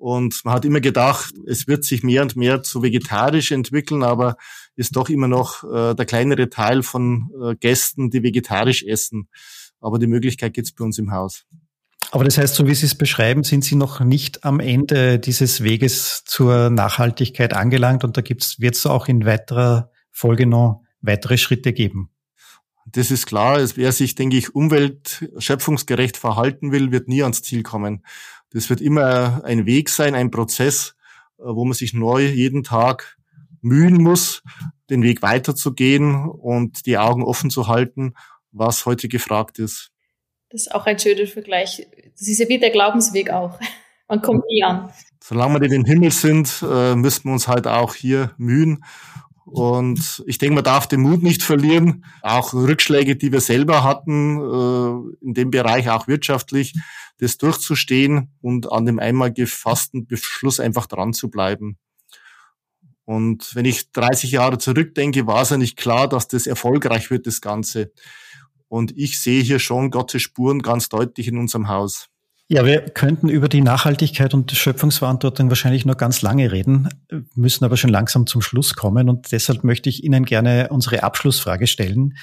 Und 0.02 0.44
man 0.44 0.54
hat 0.54 0.64
immer 0.64 0.80
gedacht, 0.80 1.32
es 1.46 1.68
wird 1.68 1.84
sich 1.84 2.02
mehr 2.02 2.22
und 2.22 2.34
mehr 2.34 2.64
zu 2.64 2.82
vegetarisch 2.82 3.52
entwickeln, 3.52 4.02
aber 4.02 4.34
ist 4.74 4.96
doch 4.96 5.08
immer 5.08 5.28
noch 5.28 5.62
äh, 5.62 5.94
der 5.94 6.06
kleinere 6.06 6.50
Teil 6.50 6.82
von 6.82 7.30
äh, 7.40 7.54
Gästen, 7.54 8.10
die 8.10 8.24
vegetarisch 8.24 8.82
essen. 8.82 9.28
Aber 9.80 10.00
die 10.00 10.08
Möglichkeit 10.08 10.54
gibt 10.54 10.66
es 10.66 10.74
bei 10.74 10.84
uns 10.84 10.98
im 10.98 11.12
Haus. 11.12 11.44
Aber 12.10 12.24
das 12.24 12.36
heißt, 12.36 12.56
so 12.56 12.66
wie 12.66 12.74
Sie 12.74 12.86
es 12.86 12.96
beschreiben, 12.96 13.44
sind 13.44 13.64
Sie 13.64 13.76
noch 13.76 14.00
nicht 14.00 14.42
am 14.42 14.58
Ende 14.58 15.20
dieses 15.20 15.62
Weges 15.62 16.24
zur 16.24 16.68
Nachhaltigkeit 16.68 17.54
angelangt 17.54 18.02
und 18.02 18.16
da 18.16 18.22
wird 18.28 18.74
es 18.74 18.86
auch 18.86 19.06
in 19.06 19.24
weiterer 19.24 19.92
Folge 20.10 20.46
noch 20.46 20.82
weitere 21.00 21.38
Schritte 21.38 21.72
geben. 21.72 22.10
Das 22.86 23.12
ist 23.12 23.26
klar. 23.26 23.60
Wer 23.76 23.92
sich, 23.92 24.16
denke 24.16 24.36
ich, 24.36 24.52
umweltschöpfungsgerecht 24.52 26.16
verhalten 26.16 26.72
will, 26.72 26.90
wird 26.90 27.06
nie 27.06 27.22
ans 27.22 27.42
Ziel 27.42 27.62
kommen. 27.62 28.02
Das 28.52 28.70
wird 28.70 28.80
immer 28.80 29.42
ein 29.44 29.66
Weg 29.66 29.88
sein, 29.88 30.14
ein 30.14 30.30
Prozess, 30.30 30.94
äh, 31.38 31.44
wo 31.44 31.64
man 31.64 31.74
sich 31.74 31.94
neu 31.94 32.26
jeden 32.26 32.62
Tag 32.62 33.16
mühen 33.60 34.02
muss, 34.02 34.42
den 34.90 35.02
Weg 35.02 35.22
weiterzugehen 35.22 36.28
und 36.28 36.86
die 36.86 36.98
Augen 36.98 37.22
offen 37.22 37.50
zu 37.50 37.68
halten, 37.68 38.14
was 38.50 38.86
heute 38.86 39.08
gefragt 39.08 39.58
ist. 39.58 39.90
Das 40.50 40.62
ist 40.62 40.74
auch 40.74 40.84
ein 40.84 40.98
schöner 40.98 41.26
Vergleich. 41.26 41.86
Das 42.18 42.28
ist 42.28 42.38
ja 42.38 42.48
wie 42.48 42.58
der 42.58 42.70
Glaubensweg 42.70 43.30
auch. 43.30 43.58
Man 44.08 44.20
kommt 44.20 44.44
nie 44.48 44.62
an. 44.62 44.92
Solange 45.22 45.60
wir 45.60 45.62
in 45.62 45.70
den 45.70 45.84
Himmel 45.86 46.10
sind, 46.10 46.62
äh, 46.68 46.94
müssen 46.94 47.24
wir 47.24 47.32
uns 47.32 47.48
halt 47.48 47.66
auch 47.66 47.94
hier 47.94 48.32
mühen. 48.36 48.84
Und 49.52 50.24
ich 50.26 50.38
denke, 50.38 50.54
man 50.54 50.64
darf 50.64 50.86
den 50.86 51.02
Mut 51.02 51.22
nicht 51.22 51.42
verlieren. 51.42 52.06
Auch 52.22 52.54
Rückschläge, 52.54 53.16
die 53.16 53.32
wir 53.32 53.42
selber 53.42 53.84
hatten, 53.84 54.38
äh, 54.38 55.24
in 55.26 55.34
dem 55.34 55.50
Bereich 55.50 55.90
auch 55.90 56.08
wirtschaftlich, 56.08 56.72
das 57.18 57.36
durchzustehen 57.36 58.32
und 58.40 58.72
an 58.72 58.86
dem 58.86 58.98
einmal 58.98 59.30
gefassten 59.30 60.06
Beschluss 60.06 60.58
einfach 60.58 60.86
dran 60.86 61.12
zu 61.12 61.28
bleiben. 61.28 61.76
Und 63.04 63.54
wenn 63.54 63.66
ich 63.66 63.92
30 63.92 64.30
Jahre 64.30 64.56
zurückdenke, 64.56 65.26
war 65.26 65.42
es 65.42 65.50
ja 65.50 65.58
nicht 65.58 65.76
klar, 65.76 66.08
dass 66.08 66.28
das 66.28 66.46
erfolgreich 66.46 67.10
wird, 67.10 67.26
das 67.26 67.42
Ganze. 67.42 67.92
Und 68.68 68.96
ich 68.96 69.20
sehe 69.20 69.42
hier 69.42 69.58
schon 69.58 69.90
Gottes 69.90 70.22
Spuren 70.22 70.62
ganz 70.62 70.88
deutlich 70.88 71.28
in 71.28 71.36
unserem 71.36 71.68
Haus. 71.68 72.08
Ja, 72.48 72.66
wir 72.66 72.80
könnten 72.82 73.28
über 73.28 73.48
die 73.48 73.62
Nachhaltigkeit 73.62 74.34
und 74.34 74.50
die 74.50 74.56
Schöpfungsverantwortung 74.56 75.48
wahrscheinlich 75.48 75.86
noch 75.86 75.96
ganz 75.96 76.20
lange 76.22 76.52
reden, 76.52 76.88
müssen 77.34 77.64
aber 77.64 77.76
schon 77.76 77.90
langsam 77.90 78.26
zum 78.26 78.42
Schluss 78.42 78.74
kommen. 78.74 79.08
Und 79.08 79.32
deshalb 79.32 79.64
möchte 79.64 79.88
ich 79.88 80.04
Ihnen 80.04 80.24
gerne 80.24 80.68
unsere 80.70 81.02
Abschlussfrage 81.02 81.66
stellen. 81.66 82.14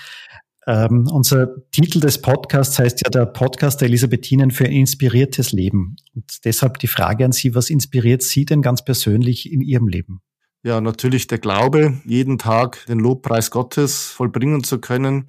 Ähm, 0.67 1.07
unser 1.11 1.55
Titel 1.71 1.99
des 1.99 2.21
Podcasts 2.21 2.77
heißt 2.77 3.01
ja 3.03 3.09
der 3.09 3.25
Podcast 3.25 3.81
der 3.81 3.87
Elisabethinen 3.87 4.51
für 4.51 4.65
ein 4.65 4.71
inspiriertes 4.71 5.51
Leben. 5.51 5.95
Und 6.13 6.45
deshalb 6.45 6.77
die 6.77 6.87
Frage 6.87 7.25
an 7.25 7.31
Sie, 7.31 7.55
was 7.55 7.71
inspiriert 7.71 8.21
Sie 8.21 8.45
denn 8.45 8.61
ganz 8.61 8.85
persönlich 8.85 9.51
in 9.51 9.61
Ihrem 9.61 9.87
Leben? 9.87 10.21
Ja, 10.61 10.79
natürlich 10.79 11.25
der 11.25 11.39
Glaube, 11.39 11.99
jeden 12.05 12.37
Tag 12.37 12.85
den 12.87 12.99
Lobpreis 12.99 13.49
Gottes 13.49 14.09
vollbringen 14.09 14.63
zu 14.63 14.79
können 14.79 15.25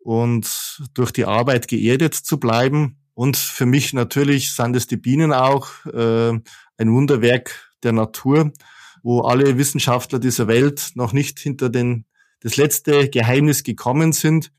und 0.00 0.80
durch 0.94 1.10
die 1.10 1.24
Arbeit 1.24 1.66
geerdet 1.66 2.14
zu 2.14 2.38
bleiben. 2.38 2.98
Und 3.18 3.36
für 3.36 3.66
mich 3.66 3.94
natürlich 3.94 4.52
sind 4.52 4.76
es 4.76 4.86
die 4.86 4.96
Bienen 4.96 5.32
auch, 5.32 5.66
äh, 5.86 6.38
ein 6.76 6.92
Wunderwerk 6.92 7.72
der 7.82 7.90
Natur, 7.90 8.52
wo 9.02 9.22
alle 9.22 9.58
Wissenschaftler 9.58 10.20
dieser 10.20 10.46
Welt 10.46 10.92
noch 10.94 11.12
nicht 11.12 11.40
hinter 11.40 11.68
den, 11.68 12.04
das 12.42 12.56
letzte 12.56 13.08
Geheimnis 13.08 13.64
gekommen 13.64 14.12
sind 14.12 14.52